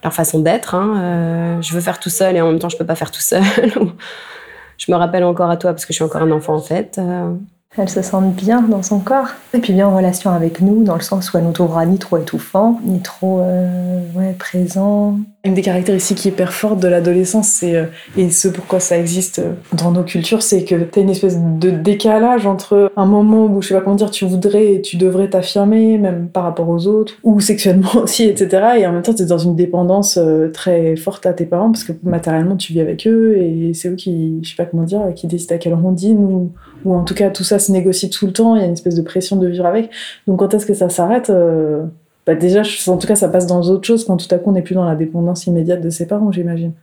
[0.04, 0.76] leur façon d'être.
[0.76, 0.96] Hein.
[0.98, 3.22] Euh, je veux faire tout seul et en même temps je peux pas faire tout
[3.22, 3.44] seul.
[4.78, 6.98] je me rappelle encore à toi parce que je suis encore un enfant en fait.
[7.00, 7.34] Euh,
[7.76, 9.30] elle se sente bien dans son corps.
[9.54, 11.98] Et puis bien en relation avec nous, dans le sens où elle nous trouvera ni
[11.98, 14.00] trop étouffant, ni trop euh,
[14.40, 15.18] présent.
[15.44, 17.86] Une des caractéristiques hyper fortes de l'adolescence, euh,
[18.18, 21.38] et ce pourquoi ça existe euh, dans nos cultures, c'est que tu as une espèce
[21.40, 24.98] de décalage entre un moment où, je sais pas comment dire, tu voudrais et tu
[24.98, 28.80] devrais t'affirmer, même par rapport aux autres, ou sexuellement aussi, etc.
[28.80, 30.20] Et en même temps, tu es dans une dépendance
[30.54, 33.96] très forte à tes parents, parce que matériellement, tu vis avec eux, et c'est eux
[33.96, 36.52] qui, je sais pas comment dire, qui décident à quelle heure on dîne, ou,
[36.86, 38.74] ou en tout cas, tout ça se négocie tout le temps, il y a une
[38.74, 39.90] espèce de pression de vivre avec.
[40.28, 41.84] Donc quand est-ce que ça s'arrête euh,
[42.26, 44.54] bah Déjà, en tout cas, ça passe dans autre chose quand tout à coup on
[44.54, 46.74] n'est plus dans la dépendance immédiate de ses parents, j'imagine.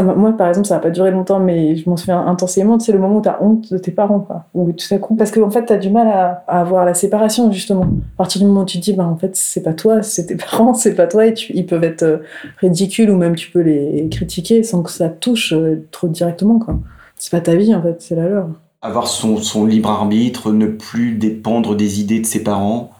[0.00, 2.78] Moi, par exemple, ça va pas durer longtemps, mais je m'en souviens intensément.
[2.78, 4.44] C'est le moment où tu as honte de tes parents, quoi.
[4.54, 6.94] Ou tout à coup, parce qu'en en fait, tu as du mal à, avoir la
[6.94, 7.82] séparation, justement.
[7.82, 10.26] À partir du moment où tu te dis, bah, en fait, c'est pas toi, c'est
[10.26, 12.18] tes parents, c'est pas toi, et ils peuvent être euh,
[12.58, 16.78] ridicules ou même tu peux les critiquer sans que ça touche euh, trop directement, quoi.
[17.16, 18.48] C'est pas ta vie, en fait, c'est la leur
[18.82, 22.90] avoir son, son, libre arbitre, ne plus dépendre des idées de ses parents,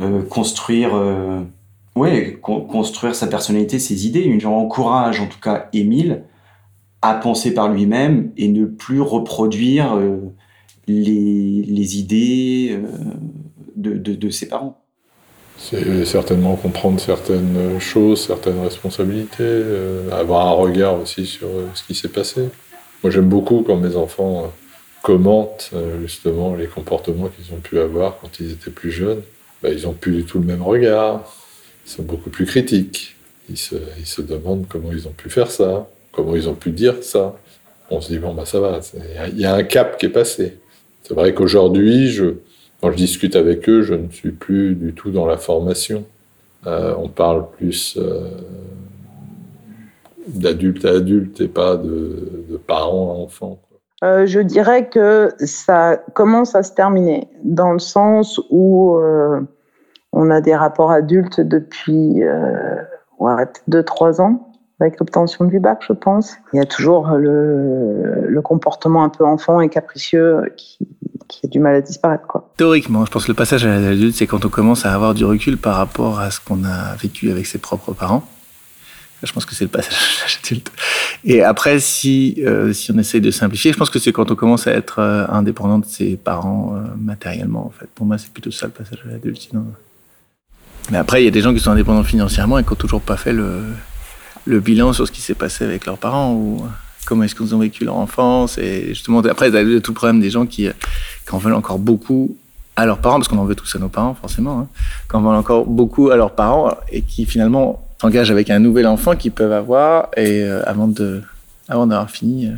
[0.00, 1.42] euh, construire, euh,
[2.42, 4.38] construire sa personnalité, ses idées.
[4.38, 6.22] J'encourage en tout cas Émile
[7.02, 10.18] à penser par lui-même et ne plus reproduire euh,
[10.86, 12.86] les, les, idées euh,
[13.74, 14.80] de, de, de, ses parents.
[15.58, 19.62] C'est certainement comprendre certaines choses, certaines responsabilités,
[20.12, 22.50] avoir un regard aussi sur ce qui s'est passé.
[23.02, 24.52] Moi j'aime beaucoup quand mes enfants
[25.06, 29.22] commentent justement les comportements qu'ils ont pu avoir quand ils étaient plus jeunes.
[29.62, 31.32] Ben, ils n'ont plus du tout le même regard,
[31.86, 33.16] ils sont beaucoup plus critiques,
[33.48, 36.70] ils se, ils se demandent comment ils ont pu faire ça, Comment ils ont pu
[36.70, 37.36] dire ça
[37.90, 38.80] On se dit, bon, bah ça va,
[39.28, 40.56] il y a un cap qui est passé.
[41.02, 42.36] C'est vrai qu'aujourd'hui, je,
[42.80, 46.06] quand je discute avec eux, je ne suis plus du tout dans la formation.
[46.66, 48.30] Euh, on parle plus euh,
[50.26, 53.60] d'adulte à adulte et pas de, de parents à enfants.
[54.04, 59.40] Euh, je dirais que ça commence à se terminer, dans le sens où euh,
[60.12, 62.22] on a des rapports adultes depuis
[63.20, 66.36] 2-3 ans avec l'obtention du bac, je pense.
[66.52, 70.78] Il y a toujours le, comportement un peu enfant et capricieux qui,
[71.26, 72.26] qui, a du mal à disparaître.
[72.26, 72.50] Quoi.
[72.56, 75.24] Théoriquement, je pense que le passage à l'adulte, c'est quand on commence à avoir du
[75.24, 78.22] recul par rapport à ce qu'on a vécu avec ses propres parents.
[79.22, 80.70] Je pense que c'est le passage à adulte.
[81.24, 84.34] Et après, si, euh, si on essaye de simplifier, je pense que c'est quand on
[84.34, 87.66] commence à être euh, indépendant de ses parents euh, matériellement.
[87.66, 87.88] En fait.
[87.94, 89.40] Pour moi, c'est plutôt ça le passage à l'adulte.
[89.40, 89.64] Sinon...
[90.90, 93.00] Mais après, il y a des gens qui sont indépendants financièrement et qui n'ont toujours
[93.00, 93.62] pas fait le,
[94.44, 96.64] le bilan sur ce qui s'est passé avec leurs parents ou
[97.06, 98.58] comment est-ce qu'ils ont vécu leur enfance.
[98.58, 101.54] Et justement, après, il y a tout le problème des gens qui, qui en veulent
[101.54, 102.36] encore beaucoup
[102.76, 104.68] à leurs parents, parce qu'on en veut tous à nos parents, forcément, hein,
[105.08, 108.86] qui en veulent encore beaucoup à leurs parents et qui finalement s'engagent avec un nouvel
[108.86, 111.22] enfant qu'ils peuvent avoir et euh, avant de
[111.68, 112.46] avant d'avoir fini.
[112.46, 112.54] Euh...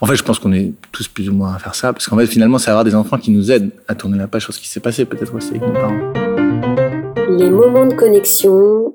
[0.00, 2.16] En fait, je pense qu'on est tous plus ou moins à faire ça, parce qu'en
[2.16, 4.58] fait, finalement, c'est avoir des enfants qui nous aident à tourner la page sur ce
[4.58, 6.12] qui s'est passé, peut-être aussi avec nos parents.
[7.28, 8.94] Les moments de connexion,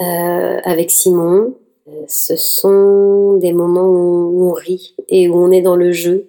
[0.00, 1.56] euh, avec Simon.
[1.86, 6.28] Euh, ce sont des moments où on rit et où on est dans le jeu.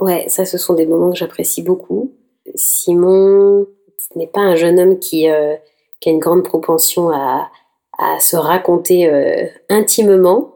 [0.00, 2.12] Ouais, ça, ce sont des moments que j'apprécie beaucoup.
[2.54, 3.66] Simon
[4.16, 5.56] n'est pas un jeune homme qui, euh,
[6.04, 7.50] qui a une grande propension à,
[7.96, 10.54] à se raconter euh, intimement.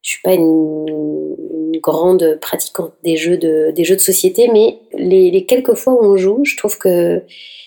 [0.00, 0.86] Je suis pas une,
[1.82, 6.16] grande pratiquante des jeux de, des jeux de société, mais les, quelques fois où on
[6.16, 7.22] joue, je trouve que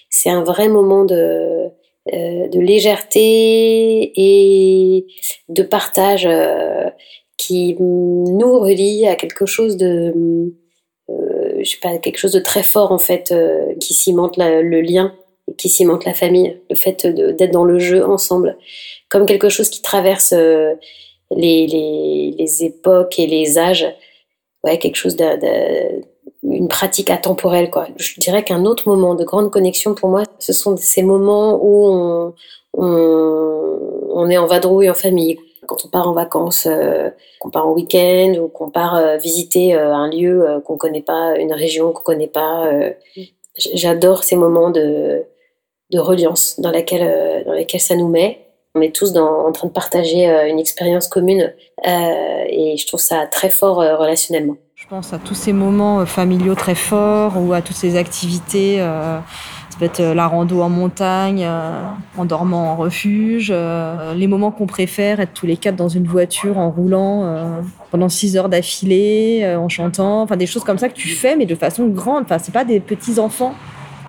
[0.10, 1.68] c'est un vrai moment de,
[2.12, 5.06] euh, de légèreté et
[5.48, 6.90] de partage euh,
[7.38, 10.52] qui nous relie à quelque chose de
[11.08, 13.34] je sais pas quelque chose de très fort en fait
[13.80, 15.14] qui cimente le lien
[15.58, 18.58] qui cimente la famille le fait d'être dans le jeu ensemble
[19.10, 20.78] comme quelque chose qui traverse les,
[21.68, 23.88] les, les, époques et les âges
[24.64, 26.04] ouais quelque chose de, de
[26.44, 27.70] une pratique atemporelle.
[27.70, 27.88] Quoi.
[27.98, 31.88] Je dirais qu'un autre moment de grande connexion pour moi, ce sont ces moments où
[31.88, 32.34] on,
[32.74, 35.38] on, on est en vadrouille en famille.
[35.68, 37.10] Quand on part en vacances, euh,
[37.40, 41.02] qu'on part en week-end ou qu'on part euh, visiter euh, un lieu euh, qu'on connaît
[41.04, 42.66] pas, une région qu'on connaît pas.
[42.68, 42.92] Euh,
[43.56, 45.24] j'adore ces moments de,
[45.92, 48.46] de reliance dans laquelle, dans lesquels ça nous met.
[48.76, 51.54] On est tous en train de partager une expérience commune
[51.86, 54.58] et je trouve ça très fort relationnellement.
[54.82, 58.78] Je pense à tous ces moments euh, familiaux très forts ou à toutes ces activités.
[58.80, 59.20] Euh,
[59.70, 61.46] ça peut être euh, la rando en montagne,
[62.18, 63.54] en dormant en refuge,
[64.16, 68.38] les moments qu'on préfère, être tous les quatre dans une voiture en roulant pendant six
[68.38, 71.88] heures d'affilée, en chantant, enfin des choses comme ça que tu fais, mais de façon
[71.88, 72.24] grande.
[72.24, 73.54] Enfin, c'est pas des petits enfants.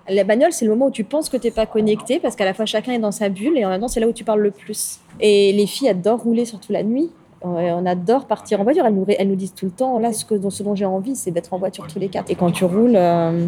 [0.09, 2.55] La bagnole, c'est le moment où tu penses que t'es pas connecté parce qu'à la
[2.55, 4.41] fois chacun est dans sa bulle et en même temps c'est là où tu parles
[4.41, 4.99] le plus.
[5.21, 7.11] Et les filles adorent rouler surtout la nuit
[7.43, 8.85] on adore partir en voiture.
[8.87, 11.17] Elles nous, elles nous disent tout le temps, là, ce, que, ce dont j'ai envie,
[11.17, 12.31] c'est d'être en voiture tous les quatre.
[12.31, 13.47] Et quand tu roules, euh,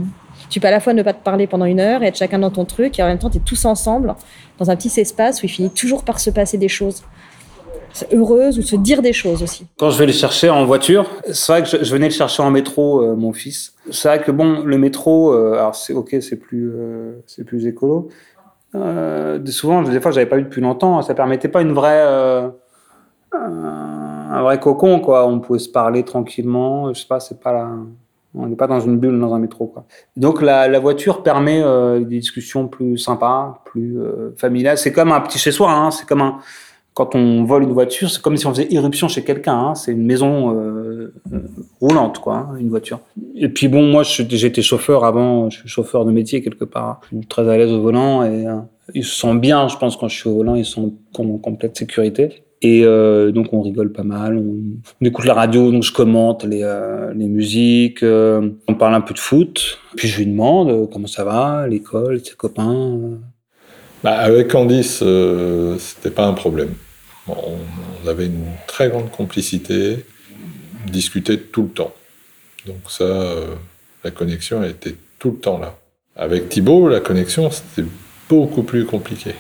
[0.49, 2.39] tu peux à la fois ne pas te parler pendant une heure et être chacun
[2.39, 4.15] dans ton truc, et en même temps, tu es tous ensemble
[4.59, 7.03] dans un petit espace où il finit toujours par se passer des choses
[8.13, 9.67] heureuses ou se dire des choses aussi.
[9.79, 12.51] Quand je vais le chercher en voiture, c'est vrai que je, venais le chercher en
[12.51, 13.75] métro, euh, mon fils.
[13.91, 17.67] C'est vrai que bon, le métro, euh, alors c'est ok, c'est plus, euh, c'est plus
[17.67, 18.09] écolo.
[19.47, 21.03] souvent, des fois, j'avais pas eu depuis longtemps.
[21.03, 22.03] Ça permettait pas une vraie
[24.33, 25.27] un vrai cocon, quoi.
[25.27, 26.93] On pouvait se parler tranquillement.
[26.93, 27.71] Je sais pas, c'est pas.
[28.35, 29.85] On n'est pas dans une bulle dans un métro, quoi.
[30.17, 34.79] Donc la, voiture permet euh, des discussions plus sympas, plus euh, familiales.
[34.79, 35.71] C'est comme un petit chez soi.
[35.71, 35.91] Hein.
[35.91, 36.39] C'est comme un
[36.95, 39.57] quand on vole une voiture, c'est comme si on faisait irruption chez quelqu'un.
[39.57, 39.75] Hein.
[39.75, 41.15] C'est une maison euh,
[41.81, 43.01] roulante, quoi, hein, une voiture.
[43.35, 45.49] Et puis bon, moi, j'étais chauffeur avant.
[45.49, 47.01] Je suis chauffeur de métier quelque part.
[47.11, 48.57] Je suis très à l'aise au volant et euh,
[48.95, 50.55] ils se sentent bien, je pense, quand je suis au volant.
[50.55, 52.45] Ils sont en complète sécurité.
[52.65, 56.63] Et euh, donc on rigole pas mal, on, écoute la radio, donc je commente les,
[56.63, 61.25] euh, les musiques, on parle un peu de foot, puis je lui demande comment ça
[61.25, 63.19] va, l'école, ses copains.
[64.03, 66.75] Bah, avec Candice, euh, c'était pas un problème.
[67.29, 67.35] On,
[68.05, 70.05] on, avait une très grande complicité.
[70.87, 71.95] discutait tout le temps.
[72.67, 73.55] Donc ça, euh,
[74.03, 75.79] la connexion été tout le temps là.
[76.17, 77.89] Avec Thibaut, la connexion, c'était
[78.29, 79.35] beaucoup plus compliqué.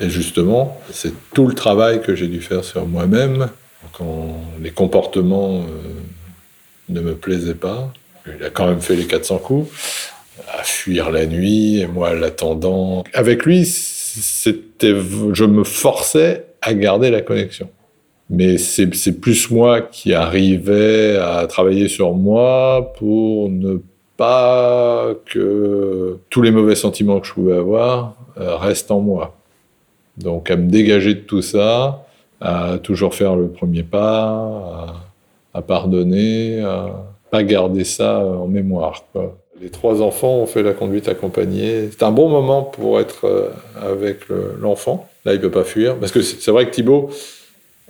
[0.00, 3.48] Et justement, c'est tout le travail que j'ai dû faire sur moi-même
[3.92, 5.64] quand les comportements euh,
[6.88, 7.92] ne me plaisaient pas.
[8.26, 9.68] Il a quand même fait les 400 coups,
[10.52, 13.04] à fuir la nuit, et moi l'attendant.
[13.12, 14.94] Avec lui, c'était,
[15.32, 17.68] je me forçais à garder la connexion.
[18.30, 23.78] Mais c'est plus moi qui arrivais à travailler sur moi pour ne
[24.16, 29.36] pas que tous les mauvais sentiments que je pouvais avoir euh, restent en moi.
[30.16, 32.06] Donc à me dégager de tout ça,
[32.40, 34.94] à toujours faire le premier pas,
[35.52, 39.04] à, pardonner, à pas garder ça en mémoire.
[39.62, 41.88] Les trois enfants ont fait la conduite accompagnée.
[41.92, 44.22] C'est un bon moment pour être euh, avec
[44.58, 45.08] l'enfant.
[45.24, 45.96] Là, il peut pas fuir.
[45.98, 47.10] Parce que c'est vrai que Thibaut,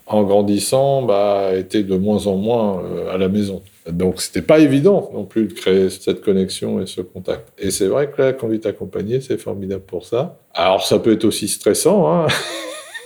[0.07, 3.63] en grandissant, bah, était de moins en moins euh, à la maison.
[3.91, 7.49] Donc, c'était pas évident non plus de créer cette connexion et ce contact.
[7.59, 10.39] Et c'est vrai que la conduite accompagnée, c'est formidable pour ça.
[10.53, 12.27] Alors, ça peut être aussi stressant, hein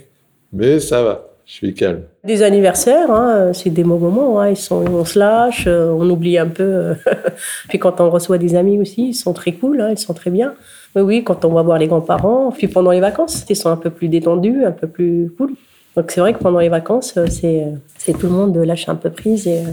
[0.52, 1.29] mais ça va.
[1.50, 2.02] Je suis calme.
[2.22, 4.40] Des anniversaires, hein, c'est des moments.
[4.40, 6.62] Hein, ils sont, on se lâche, euh, on oublie un peu.
[6.62, 6.94] Euh,
[7.68, 10.30] puis quand on reçoit des amis aussi, ils sont très cool, hein, ils sont très
[10.30, 10.54] bien.
[10.94, 13.76] Mais oui, quand on va voir les grands-parents, puis pendant les vacances, ils sont un
[13.76, 15.54] peu plus détendus, un peu plus cool.
[15.96, 19.10] Donc c'est vrai que pendant les vacances, euh, c'est tout le monde lâche un peu
[19.10, 19.64] prise et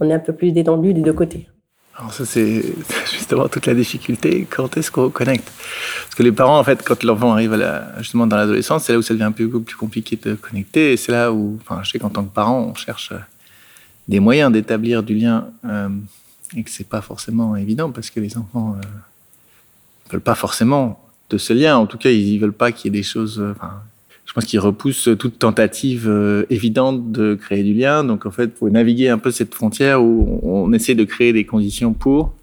[0.00, 1.48] on est un peu plus détendu des deux côtés.
[1.98, 2.62] Alors ça, c'est
[3.12, 4.46] justement toute la difficulté.
[4.48, 5.50] Quand est-ce qu'on connecte
[6.04, 7.58] Parce que les parents, en fait, quand l'enfant arrive
[7.98, 10.92] justement dans l'adolescence, c'est là où ça devient un peu plus compliqué de connecter.
[10.92, 13.18] Et c'est là où, enfin, je sais qu'en tant que parent, on cherche euh,
[14.08, 15.88] des moyens d'établir du lien euh,
[16.54, 18.86] et que c'est pas forcément évident parce que les enfants euh,
[20.10, 21.76] veulent pas forcément de ce lien.
[21.76, 23.40] En tout cas, ils veulent pas qu'il y ait des choses.
[23.40, 23.54] Euh,
[24.26, 28.02] je pense qu'ils repoussent toute tentative euh, évidente de créer du lien.
[28.04, 31.32] Donc en fait, il faut naviguer un peu cette frontière où on essaie de créer
[31.32, 32.34] des conditions pour.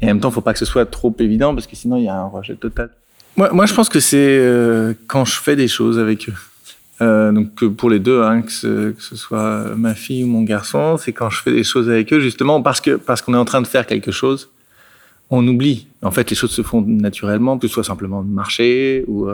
[0.00, 1.76] Et en même temps, il ne faut pas que ce soit trop évident parce que
[1.76, 2.90] sinon, il y a un rejet total.
[3.36, 6.34] Moi, moi je pense que c'est euh, quand je fais des choses avec eux.
[7.02, 10.42] Euh, donc pour les deux, hein, que, ce, que, ce, soit ma fille ou mon
[10.42, 13.38] garçon, c'est quand je fais des choses avec eux, justement parce que parce qu'on est
[13.38, 14.48] en train de faire quelque chose,
[15.28, 15.88] on oublie.
[16.02, 19.28] En fait, les choses se font naturellement, que ce soit simplement marcher ou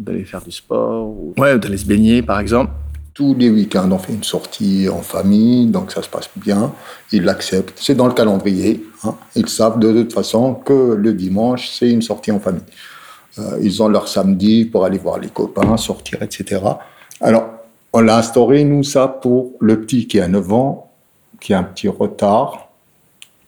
[0.00, 2.72] d'aller faire du sport, ou ouais, d'aller se baigner par exemple.
[3.12, 6.72] Tous les week-ends, on fait une sortie en famille, donc ça se passe bien.
[7.12, 7.76] Ils l'acceptent.
[7.76, 8.82] C'est dans le calendrier.
[9.04, 9.14] Hein.
[9.36, 12.62] Ils savent de toute façon que le dimanche, c'est une sortie en famille.
[13.38, 16.62] Euh, ils ont leur samedi pour aller voir les copains, sortir, etc.
[17.20, 17.50] Alors,
[17.92, 20.90] on l'a instauré, nous, ça, pour le petit qui a 9 ans,
[21.40, 22.70] qui a un petit retard,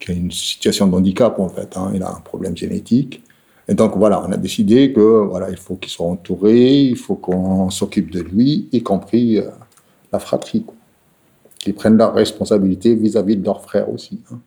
[0.01, 1.77] qui a une situation de handicap, en fait.
[1.77, 1.93] Hein.
[1.95, 3.23] Il a un problème génétique.
[3.69, 7.15] Et donc voilà, on a décidé que voilà, il faut qu'il soit entouré, il faut
[7.15, 9.49] qu'on s'occupe de lui, y compris euh,
[10.13, 10.65] la fratrie,
[11.59, 14.21] qu'ils prennent leur responsabilité vis-à-vis de leurs frères aussi.
[14.33, 14.41] Hein,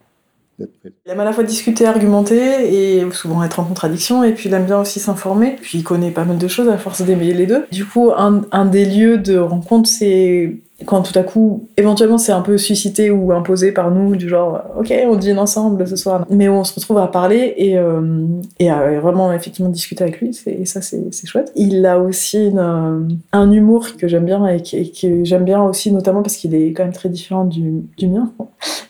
[0.59, 4.53] il aime à la fois discuter, argumenter et souvent être en contradiction, et puis il
[4.53, 5.57] aime bien aussi s'informer.
[5.61, 7.65] Puis il connaît pas mal de choses à force d'éveiller les deux.
[7.71, 12.41] Du coup, un, des lieux de rencontre, c'est quand tout à coup, éventuellement, c'est un
[12.41, 16.49] peu suscité ou imposé par nous, du genre, ok, on dîne ensemble ce soir, mais
[16.49, 18.25] on se retrouve à parler et, euh,
[18.61, 21.51] à vraiment effectivement discuter avec lui, et ça, c'est chouette.
[21.55, 22.99] Il a aussi euh,
[23.31, 26.83] un humour que j'aime bien et que, j'aime bien aussi, notamment parce qu'il est quand
[26.83, 28.31] même très différent du, du mien,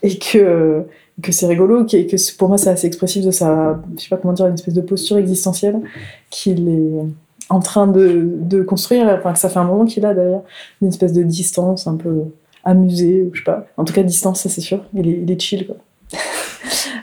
[0.01, 0.85] et que
[1.21, 4.33] que c'est rigolo, que, pour moi c'est assez expressif de sa, je sais pas comment
[4.33, 5.81] dire, une espèce de posture existentielle
[6.29, 7.05] qu'il est
[7.49, 10.43] en train de, de, construire, enfin que ça fait un moment qu'il a d'ailleurs,
[10.81, 12.23] une espèce de distance un peu
[12.65, 13.67] amusée, ou je sais pas.
[13.77, 14.83] En tout cas, distance, ça c'est sûr.
[14.93, 15.75] Il est, il est chill, quoi.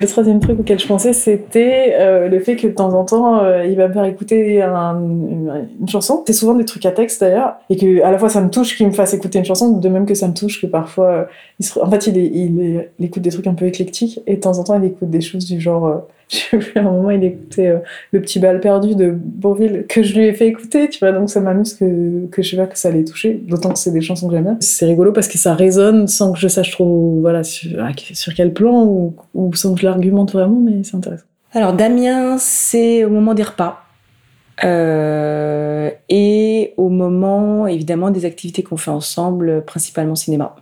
[0.03, 3.43] le troisième truc auquel je pensais, c'était euh, le fait que de temps en temps,
[3.43, 6.23] euh, il va me faire écouter une, chanson.
[6.27, 8.77] C'est souvent des trucs à texte d'ailleurs, et que à la fois ça me touche
[8.77, 11.81] qu'il me fasse écouter une chanson, de même que ça me touche que parfois, euh,
[11.81, 14.87] en fait, il, écoute des trucs un peu éclectiques, et de temps en temps, il
[14.87, 18.61] écoute des choses du genre j'ai vu à un moment, il écoutait Le petit bal
[18.61, 22.27] perdu de Bourville, que je lui ai fait écouter, tu vois, donc ça m'amuse que,
[22.27, 24.57] que je pas que ça allait toucher, d'autant que c'est des chansons que j'aime bien.
[24.61, 28.85] C'est rigolo parce que ça résonne sans que je sache trop, voilà, sur, quel plan
[29.35, 29.87] ou, sans que je
[30.33, 31.25] vraiment, mais c'est intéressant.
[31.53, 33.85] Alors, Damien, c'est au moment des repas.
[34.65, 40.57] Euh, et au moment, évidemment, des activités qu'on fait ensemble, principalement cinéma.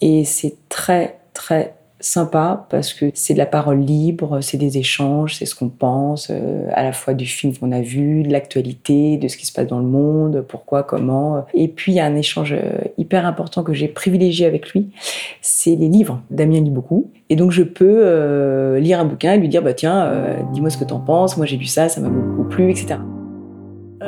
[0.00, 5.36] Et c'est très, très, sympa parce que c'est de la parole libre, c'est des échanges,
[5.36, 9.16] c'est ce qu'on pense, euh, à la fois du film qu'on a vu, de l'actualité,
[9.16, 11.46] de ce qui se passe dans le monde, pourquoi, comment.
[11.54, 14.90] Et puis il y a un échange euh, hyper important que j'ai privilégié avec lui,
[15.40, 16.20] c'est les livres.
[16.30, 17.10] Damien lit beaucoup.
[17.30, 20.12] Et donc je peux euh, lire un bouquin et lui dire, bah tiens,
[20.52, 22.96] dis-moi ce que t'en penses, moi j'ai lu ça, ça m'a beaucoup plu, etc.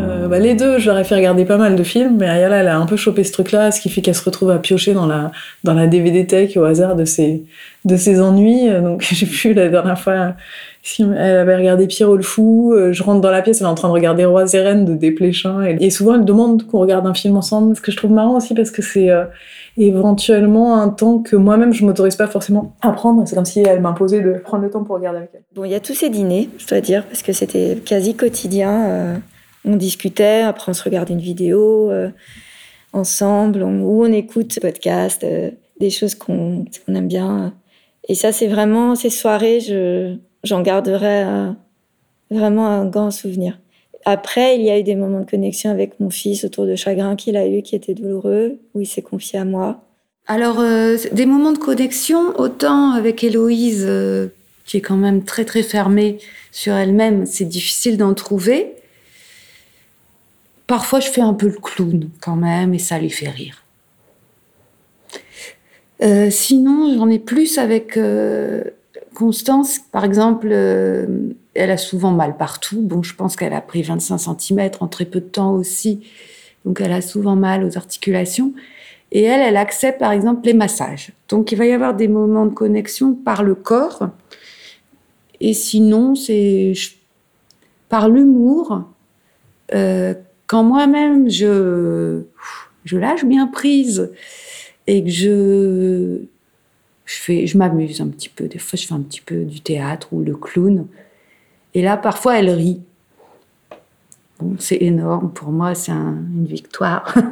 [0.01, 2.79] Euh, bah, les deux, ai fait regarder pas mal de films, mais Ayala, elle a
[2.79, 5.33] un peu chopé ce truc-là, ce qui fait qu'elle se retrouve à piocher dans la,
[5.65, 7.45] dans la DVD tech au hasard de ses,
[7.85, 8.69] de ses ennuis.
[8.83, 10.35] Donc j'ai vu la dernière fois,
[10.99, 13.75] elle avait regardé Pierrot le Fou, euh, je rentre dans la pièce, elle est en
[13.75, 17.15] train de regarder Roi et Reines de Desplechin, et, souvent elle demande qu'on regarde un
[17.15, 19.25] film ensemble, ce que je trouve marrant aussi parce que c'est euh,
[19.77, 23.23] éventuellement un temps que moi-même je m'autorise pas forcément à prendre.
[23.27, 25.43] C'est comme si elle m'imposait de prendre le temps pour regarder avec elle.
[25.55, 28.87] Bon, il y a tous ces dîners, je dois dire, parce que c'était quasi quotidien.
[28.89, 29.17] euh,
[29.65, 32.11] on discutait, après on se regardait une vidéo euh,
[32.93, 37.55] ensemble, on- ou on écoute podcast, euh, des choses qu'on aime bien.
[38.09, 41.25] Et ça, c'est vraiment ces soirées, je- j'en garderai
[42.31, 43.59] vraiment un grand souvenir.
[44.05, 47.17] Après, il y a eu des moments de connexion avec mon fils autour de chagrin
[47.17, 49.83] qu'il a eu, qui étaient douloureux, où il s'est confié à moi.
[50.27, 54.29] Alors, euh, des moments de connexion, autant avec Héloïse, euh,
[54.67, 56.19] qui est quand même très très fermée
[56.53, 58.75] sur elle-même, c'est difficile d'en trouver.
[60.69, 63.65] Parfois, je fais un peu le clown quand même, et ça lui fait rire.
[66.03, 68.63] Euh, sinon, j'en ai plus avec euh,
[69.15, 69.79] Constance.
[69.91, 71.07] Par exemple, euh,
[71.55, 72.83] elle a souvent mal partout.
[72.83, 76.07] Bon, je pense qu'elle a pris 25 cm en très peu de temps aussi.
[76.67, 78.53] Donc, elle a souvent mal aux articulations.
[79.11, 81.13] Et elle, elle accepte par exemple les massages.
[81.31, 84.11] Donc il va y avoir des moments de connexion par le corps.
[85.41, 86.75] Et sinon, c'est
[87.89, 88.83] par l'humour.
[90.49, 92.23] Quand moi-même je,
[92.85, 94.11] je lâche bien prise
[94.89, 96.19] et que je,
[97.05, 98.49] je, fais, je m'amuse un petit peu.
[98.49, 100.87] Des fois, je fais un petit peu du théâtre ou le clown.
[101.75, 102.81] Et là, parfois, elle rit.
[104.41, 105.31] Bon, c'est énorme.
[105.33, 107.15] Pour moi, c'est un- une victoire.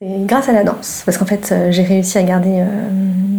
[0.00, 2.88] Et grâce à la danse, parce qu'en fait, euh, j'ai réussi à garder euh,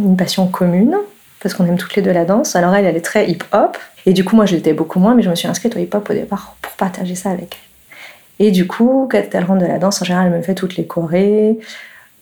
[0.06, 0.96] une passion commune,
[1.44, 2.56] parce qu'on aime toutes les deux la danse.
[2.56, 5.22] Alors elle, elle est très hip-hop, et du coup, moi, je l'étais beaucoup moins, mais
[5.22, 7.58] je me suis inscrite au hip-hop au départ pour partager ça avec
[8.40, 8.48] elle.
[8.48, 10.76] Et du coup, quand elle rentre de la danse, en général, elle me fait toutes
[10.76, 11.60] les chorés,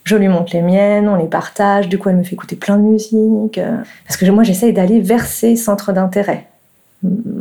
[0.04, 2.78] je lui montre les miennes, on les partage, du coup, elle me fait écouter plein
[2.78, 6.48] de musique, euh, parce que moi, j'essaye d'aller vers ses centres d'intérêt.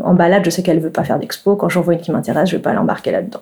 [0.04, 2.48] En balade, je sais qu'elle veut pas faire d'expo, quand j'en vois une qui m'intéresse,
[2.48, 3.40] je vais pas l'embarquer là-dedans.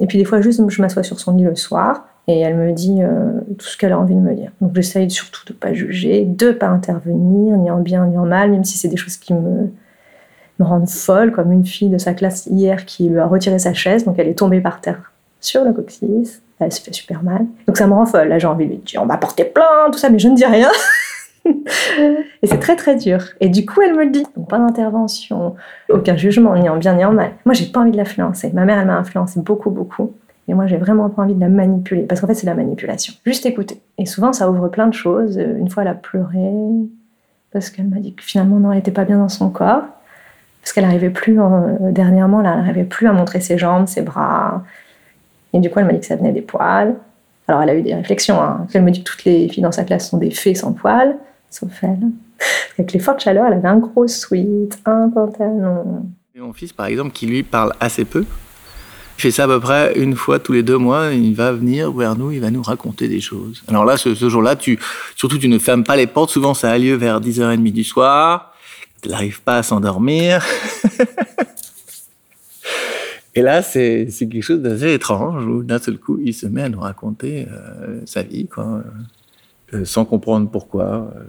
[0.00, 2.72] Et puis des fois, juste, je m'assois sur son lit le soir et elle me
[2.72, 4.52] dit euh, tout ce qu'elle a envie de me dire.
[4.60, 8.50] Donc j'essaye surtout de pas juger, de pas intervenir, ni en bien ni en mal,
[8.50, 9.72] même si c'est des choses qui me,
[10.58, 13.72] me rendent folle, comme une fille de sa classe hier qui lui a retiré sa
[13.72, 15.10] chaise, donc elle est tombée par terre
[15.40, 16.42] sur le coccyx.
[16.60, 17.46] Elle se fait super mal.
[17.66, 18.28] Donc ça me rend folle.
[18.28, 20.36] Là, j'ai envie de lui dire on va porter plainte, tout ça, mais je ne
[20.36, 20.68] dis rien.
[22.42, 23.20] Et c'est très très dur.
[23.40, 24.24] Et du coup, elle me le dit.
[24.36, 25.54] Donc pas d'intervention,
[25.88, 27.30] aucun jugement, ni en bien ni en mal.
[27.46, 28.50] Moi, j'ai pas envie de l'influencer.
[28.52, 30.12] Ma mère, elle m'a influencé beaucoup, beaucoup.
[30.48, 32.02] Et moi, j'ai vraiment pas envie de la manipuler.
[32.02, 33.12] Parce qu'en fait, c'est la manipulation.
[33.24, 33.80] Juste écouter.
[33.98, 35.38] Et souvent, ça ouvre plein de choses.
[35.38, 36.50] Euh, Une fois, elle a pleuré.
[37.52, 39.84] Parce qu'elle m'a dit que finalement, non, elle était pas bien dans son corps.
[40.62, 44.02] Parce qu'elle n'arrivait plus, euh, dernièrement, là, elle n'arrivait plus à montrer ses jambes, ses
[44.02, 44.64] bras.
[45.52, 46.94] Et du coup, elle m'a dit que ça venait des poils.
[47.46, 48.40] Alors, elle a eu des réflexions.
[48.40, 48.66] Hein.
[48.72, 51.16] Elle me dit que toutes les filles dans sa classe sont des fées sans poils,
[51.50, 52.08] sauf elle.
[52.78, 56.06] Avec les fortes chaleurs, elle avait un gros sweat, un pantalon.
[56.34, 58.24] Et mon fils, par exemple, qui lui parle assez peu,
[59.18, 61.10] il fait ça à peu près une fois tous les deux mois.
[61.12, 63.64] Il va venir vers nous, il va nous raconter des choses.
[63.66, 64.78] Alors là, ce, jour-là, tu,
[65.16, 66.30] surtout, tu ne fermes pas les portes.
[66.30, 68.54] Souvent, ça a lieu vers 10h30 du soir.
[69.04, 70.44] Il n'arrive pas à s'endormir.
[73.34, 76.62] Et là, c'est c'est quelque chose d'assez étrange où d'un seul coup, il se met
[76.62, 78.82] à nous raconter euh, sa vie, quoi,
[79.74, 81.12] euh, sans comprendre pourquoi.
[81.16, 81.22] euh.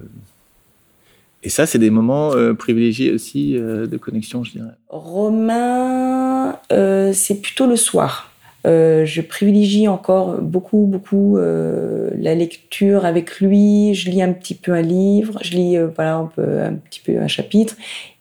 [1.41, 4.73] Et ça, c'est des moments euh, privilégiés aussi euh, de connexion, je dirais.
[4.89, 8.25] Romain, euh, c'est plutôt le soir.
[8.65, 13.95] Je privilégie encore beaucoup, beaucoup la lecture avec lui.
[13.95, 17.17] Je lis un petit peu un livre, je lis voilà, un, peu, un petit peu
[17.17, 17.75] un chapitre.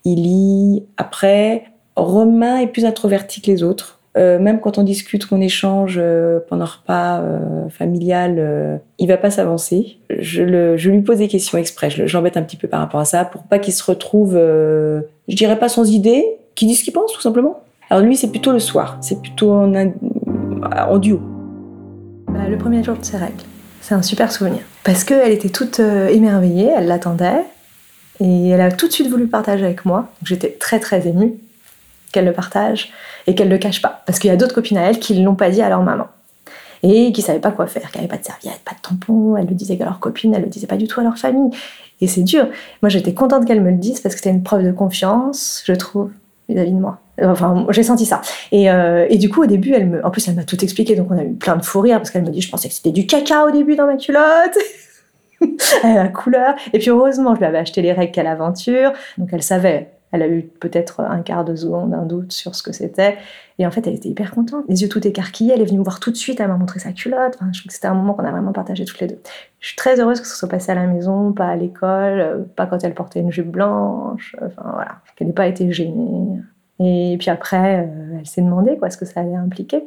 [0.05, 1.65] Il lit après.
[1.95, 3.98] Romain est plus introverti que les autres.
[4.19, 9.17] Euh, même quand on discute, qu'on échange euh, pendant un repas euh, familial, il va
[9.17, 9.97] pas s'avancer.
[10.09, 10.43] Je,
[10.89, 11.89] lui pose des questions exprès.
[11.89, 13.83] Je le- je l'embête un petit peu par rapport à ça pour pas qu'il se
[13.83, 17.61] retrouve, je dirais pas sans idée, qu'il dise ce qu'il pense tout simplement.
[17.89, 18.97] Alors lui, c'est plutôt le soir.
[19.01, 21.21] C'est plutôt en, duo.
[22.27, 23.33] Bah, le premier jour de ses règles.
[23.81, 24.59] C'est un super souvenir.
[24.83, 27.45] Parce qu'elle était toute émerveillée, elle l'attendait.
[28.19, 30.09] Et elle a tout de suite voulu partager avec moi.
[30.23, 31.35] J'étais très très émue
[32.11, 32.91] qu'elle le partage
[33.27, 34.01] et qu'elle le cache pas.
[34.05, 35.81] Parce qu'il y a d'autres copines à elle qui ne l'ont pas dit à leur
[35.81, 36.07] maman.
[36.81, 39.35] Et qui savaient pas quoi faire, qui n'avaient pas de serviette, pas de tampon.
[39.35, 41.51] Elle le disait qu'à leur copine, elle le disait pas du tout à leur famille.
[42.01, 42.47] Et c'est dur.
[42.81, 45.73] Moi j'étais contente qu'elle me le dise parce que c'était une preuve de confiance, je
[45.73, 46.11] trouve,
[46.47, 46.99] vis-à-vis de moi.
[47.21, 48.21] Enfin, j'ai senti ça.
[48.53, 50.95] Et, euh, et du coup, au début, elle me, en plus, elle m'a tout expliqué,
[50.95, 52.73] donc on a eu plein de fou rire parce qu'elle me dit, je pensais que
[52.73, 54.57] c'était du caca au début dans ma culotte.
[55.83, 56.55] la couleur.
[56.73, 60.23] Et puis heureusement, je lui avais acheté les règles qu'à l'aventure, donc elle savait Elle
[60.23, 63.17] a eu peut-être un quart de seconde, un doute sur ce que c'était.
[63.59, 64.65] Et en fait, elle était hyper contente.
[64.67, 65.53] Les yeux tout écarquillés.
[65.53, 66.39] Elle est venue me voir tout de suite.
[66.39, 67.37] Elle m'a montré sa culotte.
[67.51, 69.19] Je trouve que c'était un moment qu'on a vraiment partagé toutes les deux.
[69.59, 72.39] Je suis très heureuse que ce soit passé à la maison, pas à l'école, euh,
[72.55, 74.35] pas quand elle portait une jupe blanche.
[74.41, 75.01] Enfin, voilà.
[75.15, 76.39] Qu'elle n'ait pas été gênée.
[76.79, 79.83] Et puis après, euh, elle s'est demandé quoi, ce que ça allait impliquer.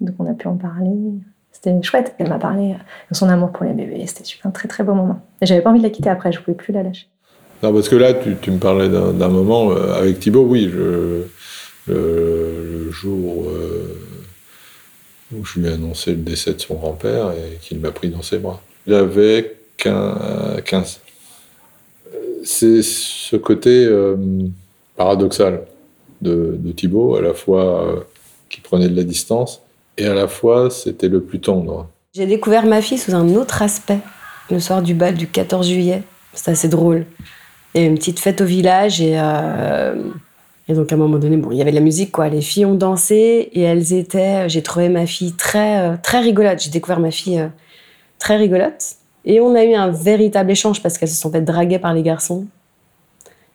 [0.00, 1.14] Donc on a pu en parler.
[1.52, 2.14] C'était chouette.
[2.18, 2.74] Elle m'a parlé
[3.10, 4.04] de son amour pour les bébés.
[4.06, 5.20] C'était un très très beau moment.
[5.40, 6.32] Et j'avais pas envie de la quitter après.
[6.32, 7.06] Je pouvais plus la lâcher.
[7.64, 11.30] Non, parce que là, tu, me parlais d'un moment euh, avec Thibaut, oui, le,
[12.90, 13.98] jour euh,
[15.34, 18.20] où je lui ai annoncé le décès de son grand-père et qu'il m'a pris dans
[18.20, 18.60] ses bras.
[18.86, 21.00] J'avais 15.
[22.44, 24.14] C'est ce côté euh,
[24.96, 25.62] paradoxal
[26.20, 28.06] de, de, Thibaut, à la fois
[28.50, 29.62] qui prenait de la distance
[29.96, 31.88] et à la fois c'était le plus tendre.
[32.14, 34.00] J'ai découvert ma fille sous un autre aspect
[34.50, 36.02] le soir du bal du 14 juillet.
[36.34, 37.06] C'est assez drôle.
[37.74, 39.96] A une petite fête au village et, euh,
[40.68, 42.28] et donc à un moment donné, bon, il y avait de la musique quoi.
[42.28, 44.48] Les filles ont dansé et elles étaient.
[44.48, 46.60] J'ai trouvé ma fille très euh, très rigolote.
[46.60, 47.48] J'ai découvert ma fille euh,
[48.20, 48.94] très rigolote
[49.24, 52.02] et on a eu un véritable échange parce qu'elles se sont fait draguer par les
[52.02, 52.46] garçons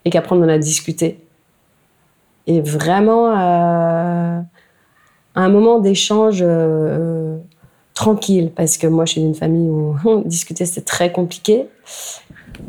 [0.04, 1.20] et qu'après on en a discuté.
[2.46, 4.46] Et vraiment un
[5.36, 6.44] moment d'échange
[7.94, 9.96] tranquille parce que moi je suis d'une famille où
[10.26, 11.68] discuter c'était très compliqué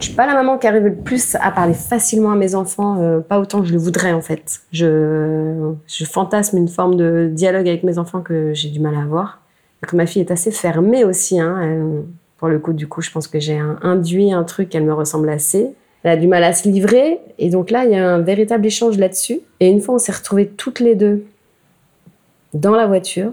[0.01, 3.01] je suis pas la maman qui arrive le plus à parler facilement à mes enfants,
[3.01, 4.61] euh, pas autant que je le voudrais en fait.
[4.73, 9.03] Je, je fantasme une forme de dialogue avec mes enfants que j'ai du mal à
[9.03, 9.41] avoir.
[9.83, 11.39] Que ma fille est assez fermée aussi.
[11.39, 11.81] Hein.
[12.39, 15.29] pour le coup, du coup, je pense que j'ai induit un truc, elle me ressemble
[15.29, 15.71] assez.
[16.03, 17.19] Elle a du mal à se livrer.
[17.39, 19.41] Et donc là, il y a un véritable échange là-dessus.
[19.61, 21.25] Et une fois, on s'est retrouvés toutes les deux
[22.55, 23.33] dans la voiture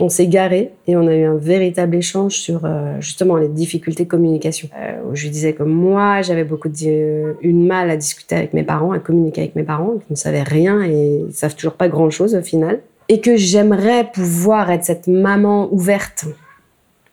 [0.00, 4.04] on s'est garé et on a eu un véritable échange sur euh, justement les difficultés
[4.04, 4.68] de communication.
[4.78, 8.62] Euh, je lui disais que moi, j'avais beaucoup de, une mal à discuter avec mes
[8.62, 11.88] parents, à communiquer avec mes parents, qui ne savaient rien et ne savent toujours pas
[11.88, 12.80] grand-chose au final.
[13.08, 16.26] Et que j'aimerais pouvoir être cette maman ouverte,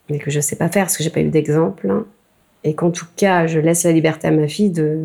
[0.10, 2.04] mais que je ne sais pas faire parce que j'ai pas eu d'exemple.
[2.66, 4.98] Et qu'en tout cas, je laisse la liberté à ma fille de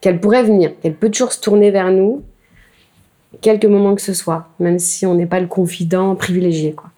[0.00, 2.22] qu'elle pourrait venir, qu'elle peut toujours se tourner vers nous
[3.40, 6.72] quelques moments que ce soit, même si on n'est pas le confident privilégié.
[6.72, 6.90] Quoi.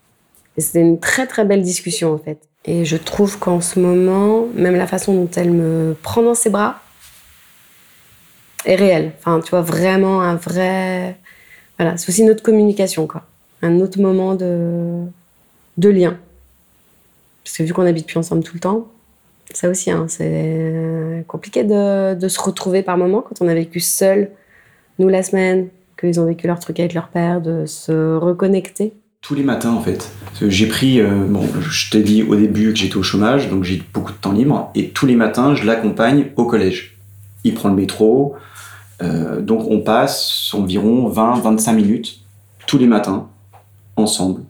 [0.58, 2.38] C'était une très très belle discussion en fait.
[2.66, 6.50] Et je trouve qu'en ce moment, même la façon dont elle me prend dans ses
[6.50, 6.80] bras
[8.66, 9.12] est réelle.
[9.18, 11.16] Enfin, tu vois, vraiment un vrai.
[11.78, 13.22] Voilà, c'est aussi notre communication, quoi.
[13.62, 15.04] Un autre moment de,
[15.78, 16.18] de lien.
[17.44, 18.88] Parce que vu qu'on habite plus ensemble tout le temps,
[19.54, 23.80] ça aussi, hein, c'est compliqué de, de, se retrouver par moment quand on a vécu
[23.80, 24.30] seul,
[24.98, 25.68] nous la semaine,
[26.00, 29.80] qu'ils ont vécu leur truc avec leur père, de se reconnecter Tous les matins, en
[29.80, 30.10] fait.
[30.40, 33.82] J'ai pris, euh, bon, je t'ai dit au début que j'étais au chômage, donc j'ai
[33.92, 36.96] beaucoup de temps libre, et tous les matins, je l'accompagne au collège.
[37.44, 38.34] Il prend le métro,
[39.02, 42.20] euh, donc on passe environ 20-25 minutes
[42.66, 43.28] tous les matins,
[43.96, 44.42] ensemble.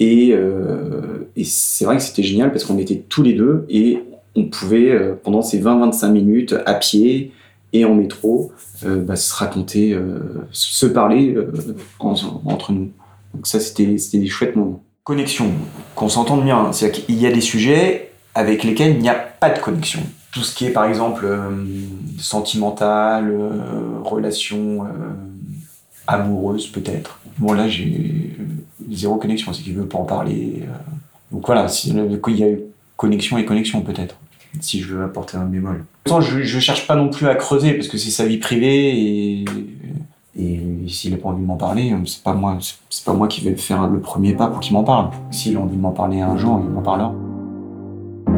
[0.00, 4.02] Euh, et c'est vrai que c'était génial parce qu'on était tous les deux et
[4.34, 7.32] on pouvait, pendant ces 20-25 minutes, à pied,
[7.72, 8.52] et en métro,
[8.84, 12.90] euh, bah, se raconter, euh, se parler euh, entre nous.
[13.34, 14.82] Donc ça, c'était des chouettes moments.
[15.04, 15.50] Connexion,
[15.94, 16.72] qu'on s'entende bien.
[16.72, 20.00] C'est-à-dire qu'il y a des sujets avec lesquels il n'y a pas de connexion.
[20.32, 21.26] Tout ce qui est, par exemple,
[22.18, 23.36] sentimental,
[24.02, 24.86] relation
[26.06, 27.18] amoureuse, peut-être.
[27.38, 28.36] Bon, là, j'ai
[28.90, 30.62] zéro connexion, c'est qu'il veut pas en parler.
[31.30, 32.48] Donc voilà, il y a
[32.96, 34.16] connexion et connexion, peut-être
[34.60, 35.84] si je veux apporter un bémol.
[36.06, 39.44] Je ne cherche pas non plus à creuser parce que c'est sa vie privée et,
[40.88, 42.58] s'il n'a pas envie de m'en parler, c'est pas moi,
[42.90, 45.10] c'est pas moi qui vais faire le premier pas pour qu'il m'en parle.
[45.30, 47.14] S'il a envie de m'en parler un jour, il m'en parlera.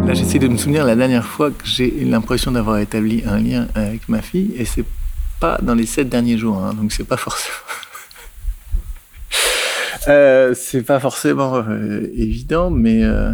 [0.07, 3.69] Là, j'essaie de me souvenir la dernière fois que j'ai l'impression d'avoir établi un lien
[3.75, 4.85] avec ma fille, et c'est
[5.41, 7.57] pas dans les sept derniers jours, hein, donc c'est pas forcément.
[10.09, 13.03] euh, c'est pas forcément euh, évident, mais.
[13.03, 13.33] Euh,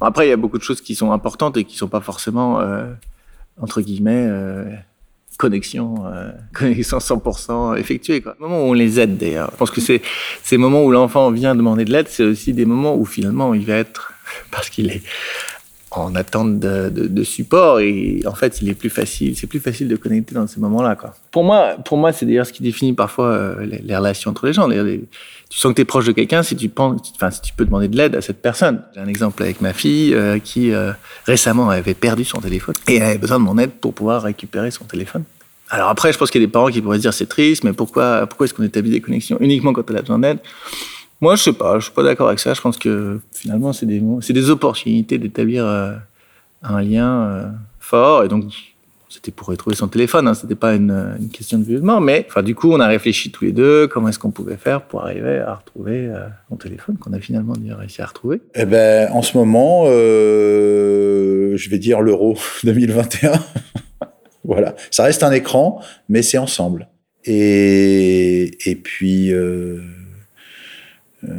[0.00, 2.60] après, il y a beaucoup de choses qui sont importantes et qui sont pas forcément,
[3.60, 4.64] entre guillemets, euh,
[5.38, 8.20] connexion, euh, connexion 100% effectuée.
[8.20, 8.36] Quoi.
[8.38, 9.50] moment où on les aide d'ailleurs.
[9.52, 10.02] Je pense que c'est
[10.42, 13.66] ces moments où l'enfant vient demander de l'aide, c'est aussi des moments où finalement il
[13.66, 14.12] va être,
[14.50, 15.02] parce qu'il est
[15.94, 19.60] en attente de, de, de, support et en fait il est plus facile c'est plus
[19.60, 22.52] facile de connecter dans ces moments là quoi pour moi pour moi c'est d'ailleurs ce
[22.54, 25.04] qui définit parfois euh, les, les, relations entre les gens les,
[25.52, 27.64] tu sens que tu es proche de quelqu'un si tu penses enfin si tu peux
[27.64, 30.92] demander de l'aide à cette personne j'ai un exemple avec ma fille euh, qui euh,
[31.26, 34.84] récemment avait perdu son téléphone et avait besoin de mon aide pour pouvoir récupérer son
[34.84, 35.24] téléphone
[35.68, 37.64] alors après je pense qu'il y a des parents qui pourraient se dire c'est triste
[37.64, 40.38] mais pourquoi pourquoi est-ce qu'on établit des connexions uniquement quand elle a besoin d'aide?
[41.22, 42.52] Moi, je sais pas, je suis pas d'accord avec ça.
[42.52, 45.94] Je pense que finalement, c'est des, c'est des opportunités d'établir euh,
[46.64, 47.48] un lien euh,
[47.78, 48.24] fort.
[48.24, 48.46] Et donc,
[49.12, 52.54] c'était pour retrouver son téléphone, hein, c'était pas une, question de violement, mais enfin du
[52.54, 55.54] coup on a réfléchi tous les deux comment est-ce qu'on pouvait faire pour arriver à
[55.54, 58.40] retrouver euh, son téléphone qu'on a finalement réussi à retrouver.
[58.54, 63.32] Eh ben en ce moment, euh, je vais dire l'euro 2021.
[64.44, 66.88] voilà, ça reste un écran, mais c'est ensemble.
[67.24, 69.32] Et et puis.
[69.32, 69.80] Euh,
[71.28, 71.32] euh,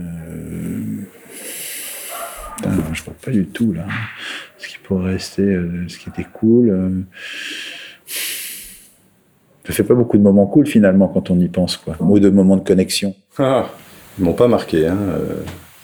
[2.94, 3.86] je vois pas du tout là
[4.64, 6.70] ce qui pourrait rester, euh, ce qui était cool.
[6.70, 6.90] Euh.
[9.66, 11.96] Ça fait pas beaucoup de moments cool finalement quand on y pense, quoi.
[12.00, 13.16] Ou de moments de connexion.
[13.38, 13.70] Ah,
[14.18, 14.88] ils m'ont pas marqué.
[14.88, 14.98] Hein.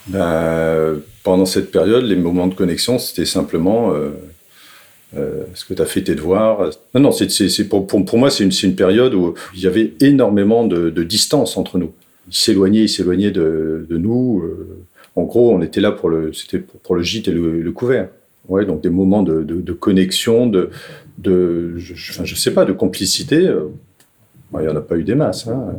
[0.08, 4.10] Ben, pendant cette période, les moments de connexion, c'était simplement euh,
[5.16, 6.70] euh, ce que tu as fait tes devoirs.
[6.96, 7.12] Non, non,
[7.70, 11.92] pour, moi, c'est une, période où il y avait énormément de, distance entre nous.
[12.28, 14.44] Ils s'éloignaient, ils s'éloignaient de, nous.
[15.16, 16.32] en gros, on était là pour le,
[17.02, 18.10] gîte et le couvert.
[18.50, 20.72] Ouais, donc des moments de, de, connexion, de,
[21.20, 23.48] de je, je, sais pas, de complicité.
[23.48, 23.68] Euh,
[24.56, 25.48] il n'y en a pas eu des masses.
[25.48, 25.76] Hein.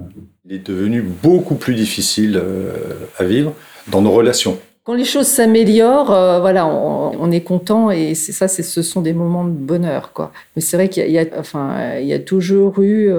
[0.49, 2.73] Il est devenu beaucoup plus difficile euh,
[3.19, 3.55] à vivre
[3.91, 4.57] dans nos relations.
[4.85, 9.13] Quand les choses s'améliorent, euh, voilà, on, est content et c'est ça, ce sont des
[9.13, 10.33] moments de bonheur, quoi.
[10.55, 13.11] Mais c'est vrai qu'il y, y, a, enfin, il y a toujours eu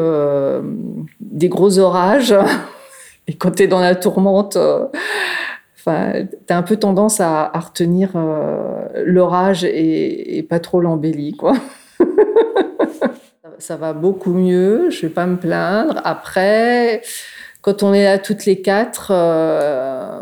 [1.20, 2.34] des gros orages
[3.28, 4.58] et quand tu es dans la tourmente.
[5.84, 11.54] Enfin, tu as un peu tendance à, retenir euh, l'orage et, pas trop l'embellie, quoi.
[13.58, 16.00] ça va beaucoup mieux, je vais pas me plaindre.
[16.04, 17.02] Après,
[17.62, 20.22] quand on est là toutes les quatre, euh,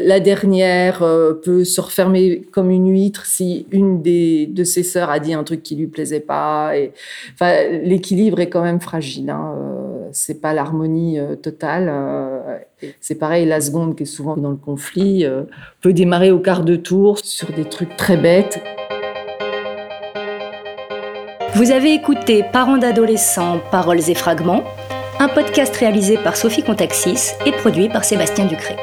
[0.00, 5.10] la dernière euh, peut se refermer comme une huître si une des, de ses sœurs
[5.10, 6.72] a dit un truc qui lui plaisait pas.
[7.34, 9.30] Enfin, l'équilibre est quand même fragile.
[9.30, 9.54] Hein.
[10.10, 12.35] C'est pas l'harmonie totale.
[13.00, 15.42] C'est pareil, la seconde qui est souvent dans le conflit euh,
[15.80, 18.60] peut démarrer au quart de tour sur des trucs très bêtes.
[21.54, 24.62] Vous avez écouté Parents d'adolescents, paroles et fragments
[25.18, 28.76] un podcast réalisé par Sophie Contaxis et produit par Sébastien Ducré.